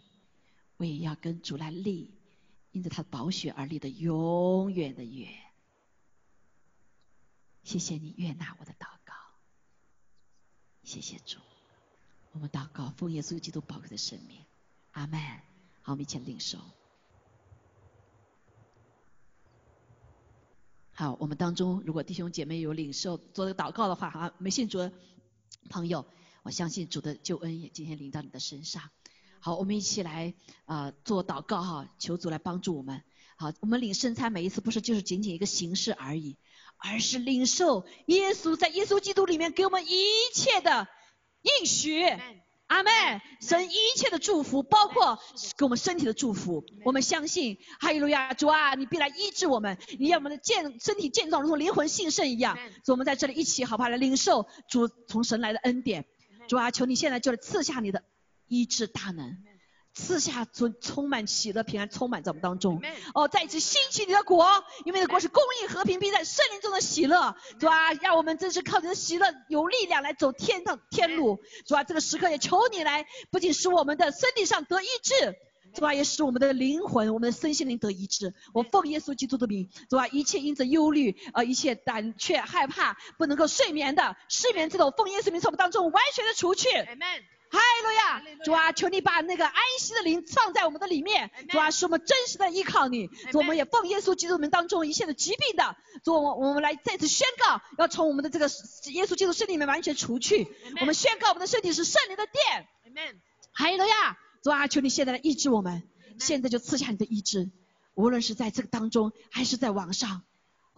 [0.76, 2.12] 我也要跟主来立，
[2.72, 5.28] 因着他的宝血而立的永远的约。
[7.62, 8.97] 谢谢你悦纳我的祷。
[10.88, 11.36] 谢谢主，
[12.32, 14.38] 我们祷告奉耶稣基督宝贵的生命，
[14.92, 15.20] 阿门。
[15.82, 16.56] 好，我们一起领受。
[20.94, 24.90] 好，我们当中如果弟兄姐妹有领受做这个祷告的话，哈，没信主的
[25.68, 26.06] 朋友，
[26.42, 28.88] 我相信主的救恩也今天临到你的身上。
[29.40, 30.32] 好，我们一起来
[30.64, 33.02] 啊做祷告哈，求主来帮助我们。
[33.36, 36.38] 好，我们领圣餐每一次不是就是仅仅一个形式而已。
[36.78, 40.86] 而是领受耶稣在耶稣基督里面给我们一切的
[41.42, 42.04] 应许，
[42.66, 42.92] 阿门。
[43.40, 45.18] 神一切的祝福，包括
[45.56, 47.56] 给我们身体的祝福，我们相信。
[47.80, 52.56] 哈利路亚，主啊，你必来医治我们，你让我们的健身体健壮，如同灵魂兴盛一样。
[52.84, 53.88] 所以我们在这里一起，好不好？
[53.88, 56.04] 来领受主从神来的恩典。
[56.48, 58.02] 主啊，求你现在就来赐下你的
[58.46, 59.36] 医治大能。
[59.98, 62.80] 赐下充充满喜乐平安充满在我们当中。
[63.14, 64.46] 哦，再一次兴起你的国，
[64.84, 75.34] 因为你的国是公义和平并在圣灵中的喜乐，主啊，让我们真是靠你的喜乐有力量来走天的天路，主啊，这个时刻也求你来，不仅使我们的身体上得医治，
[75.74, 78.32] 主啊，也使我们的灵魂、我们的身心灵得医治。
[78.54, 86.68] 我奉耶稣基督的名，主啊，一切因着忧虑呃，一切胆怯害怕不能够睡眠的失眠这种，奉耶稣名从我们当中完全的除去。
[86.70, 86.84] 哈
[87.56, 93.08] 利路亚，主啊，求你把那个安息的灵放在我们的里面，主啊，使我们真实的依靠你。
[93.32, 98.46] 主，我们也奉耶稣基督门当中一切的疾病的，主，我我们来再次宣告，要从我们的这个
[98.92, 100.46] 耶稣基督身体里面完全除去。
[100.80, 102.68] 我们宣告我们的身体是圣灵的殿。
[103.52, 105.82] 哈利路亚，主啊，求你现在来医治我们，
[106.18, 107.50] 现在就赐下你的医治，
[107.94, 110.22] 无论是在这个当中还是在网上。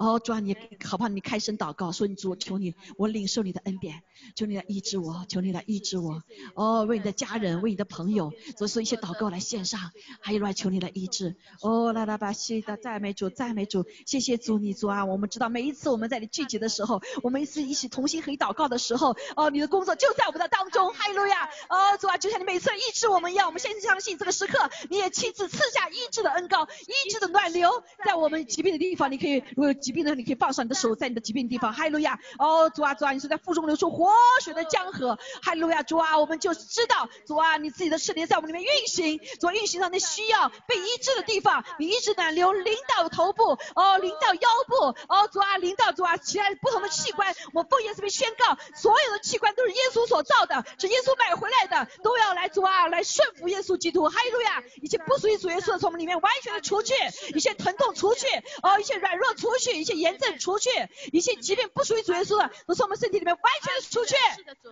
[0.00, 1.10] 哦，主啊，你好不好？
[1.10, 4.02] 你开声祷告，说你主，求你，我领受你的恩典，
[4.34, 6.22] 求你来医治我，求你来医治我。
[6.54, 9.78] 哦，为你的家人，为你的朋友，做所一些祷告来献上，
[10.22, 11.36] 还有来求你来医治。
[11.60, 21.44] 哦，来来吧，谢的赞美主，赞美主，谢谢主，你主啊，我们知道每一次我们在你聚集的时候，我们一次一起同心合意祷告的时候，哦，你的工作就在我们的当中，哈利路亚。
[21.68, 32.16] 哦，主啊，就像你每次医治我们一样，我们现在相信这个时刻，你也亲自赐下医治的恩膏，医治的暖流，在我们疾病的地方，你可以如果有疾病的时候，你可以放上你的手，在你的疾病地方，哈利路亚。
[32.38, 35.82] 哦，主啊，主啊，你是在腹中流出活水的江河，哈利路亚。
[35.82, 54.62] 主啊，我们就知道，主啊，你自己的圣灵在我们里面运行，主啊，运行到那需要被医治的地方，你医治暖流淋到头部，哦，淋到腰部，哦，主啊，淋到主啊，其他不同的器官，我奉耶稣名宣告，所有的器官都是耶稣所造的，是耶稣买回来的，都要来主啊，来顺服耶稣基督，哈利路亚。
[54.80, 56.94] 一切不属于主耶稣的，从我们里面完全的除去，
[57.34, 58.26] 一切疼痛除去，
[58.62, 60.70] 哦，一切软弱除去，一切炎症除去，
[61.12, 64.14] 一切疾病不属于主耶稣的，都从我们身体里面完全的除去。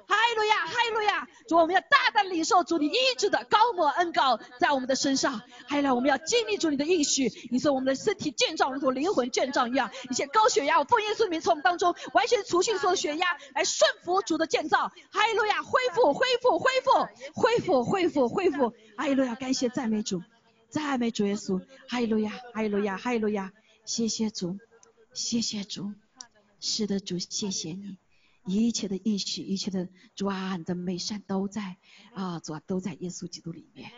[0.07, 1.29] 哈利路亚，哈利路亚。
[1.49, 5.41] 主，我们要大胆领受主你医治的高摩恩膏在我们的身上。
[5.67, 14.91] 还有呢，我们要经历主你的应许，你说我们的身体健壮如同灵魂健壮一样，一切高血压，我奉耶稣名从我们当中完全除去所有血压，来顺服主的建造。
[15.11, 16.91] 哈利路亚，恢复，恢复，恢复，
[17.35, 18.73] 恢复，恢复，恢复。
[18.97, 20.23] 哈利路亚，感谢赞美主，
[20.71, 21.61] 赞美主耶稣。
[21.89, 23.53] 哈利路亚，哈利路亚，哈利路亚，
[23.85, 24.59] 谢谢主，
[25.15, 25.93] 谢谢主，
[26.61, 27.99] 是的主，谢谢你。
[28.47, 31.77] 一切的应许，一切的主啊，你的美善都在
[32.15, 33.91] 啊，主啊，都在耶稣基督里面。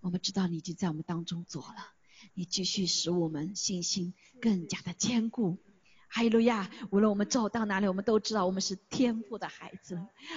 [0.00, 1.92] 我们知道你已经在我们当中做了，
[2.32, 5.58] 你继续使我们信心更加的坚固。
[6.10, 6.70] 哈利路亚！
[6.90, 9.96] 无论我们走到哪里，我们都知道我们是天赋的孩子。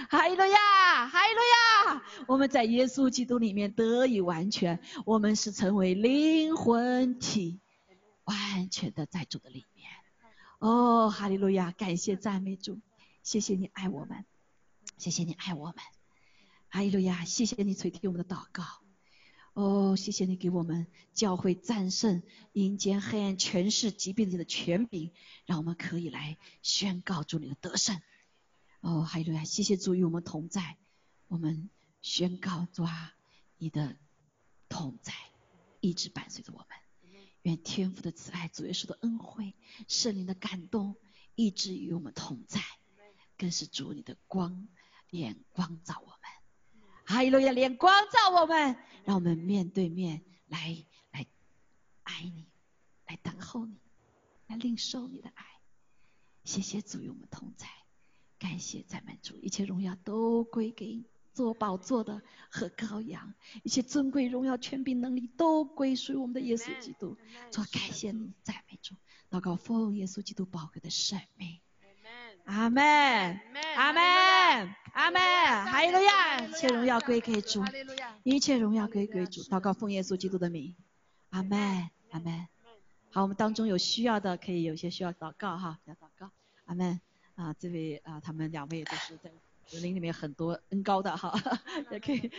[0.10, 1.08] 哈利路亚！
[1.08, 2.04] 哈利路亚！
[2.28, 7.62] 我们在耶稣基督里面得以完全，我们是成为灵魂体，
[8.26, 9.90] 完全的在主的里面。
[10.62, 11.72] 哦，哈利路亚！
[11.72, 12.80] 感谢赞美主。
[13.24, 14.26] 谢谢你爱我们，
[15.00, 15.76] 谢谢你爱我们，
[16.70, 17.26] 哈利路亚！
[17.26, 18.64] 谢谢你垂听我们的祷告，
[19.54, 22.22] 哦，谢谢你给我们教会战胜
[22.54, 25.12] 阴间黑暗权势疾病的权柄，
[25.48, 28.00] 让我们可以来宣告主你的得胜。
[28.82, 29.44] 哦，哈利路亚！
[29.44, 30.78] 谢谢主与我们同在，
[31.28, 31.72] 我们
[32.04, 33.16] 宣告主啊，
[33.58, 33.98] 你的
[34.70, 35.12] 同在
[35.80, 36.68] 一直伴随着我们。
[37.44, 39.56] 愿天父的慈爱、主耶稣的恩惠、
[39.88, 40.96] 圣灵的感动
[41.36, 42.62] 一直与我们同在。
[43.38, 44.68] 更是主你的光，
[45.10, 51.26] 眼光照我们，哈利路亚，脸光照我们，让我们面对面来来
[52.04, 52.46] 爱你，
[53.08, 53.80] 来等候你，
[54.46, 55.44] 来领受你的爱。
[56.44, 57.68] 谢谢主与我们同在，
[58.38, 67.18] 感谢赞美主，一切荣耀都归给你做宝座的和羔羊，一切尊贵荣耀权柄能力都归属于我们的耶稣基督。
[67.50, 68.96] 做感谢你，赞美主，
[69.30, 71.60] 祷告奉耶稣基督宝贵的圣名。
[72.46, 72.84] 阿门，
[73.76, 76.42] 阿门，阿门，哈利路亚！
[76.44, 77.64] 一切荣耀归给主，
[78.24, 79.42] 一切荣耀归给主。
[79.44, 80.76] 祷告奉耶稣基督的名，
[81.30, 82.48] 阿门，阿门。
[83.12, 86.32] 好，我们当中有需要的，可以有些需要祷告哈，要祷告。
[86.66, 87.00] 阿门。
[87.36, 89.32] 啊，这位啊，他们两位都是在
[89.80, 91.34] 灵里面很多恩高的哈，
[91.92, 92.32] 也可以。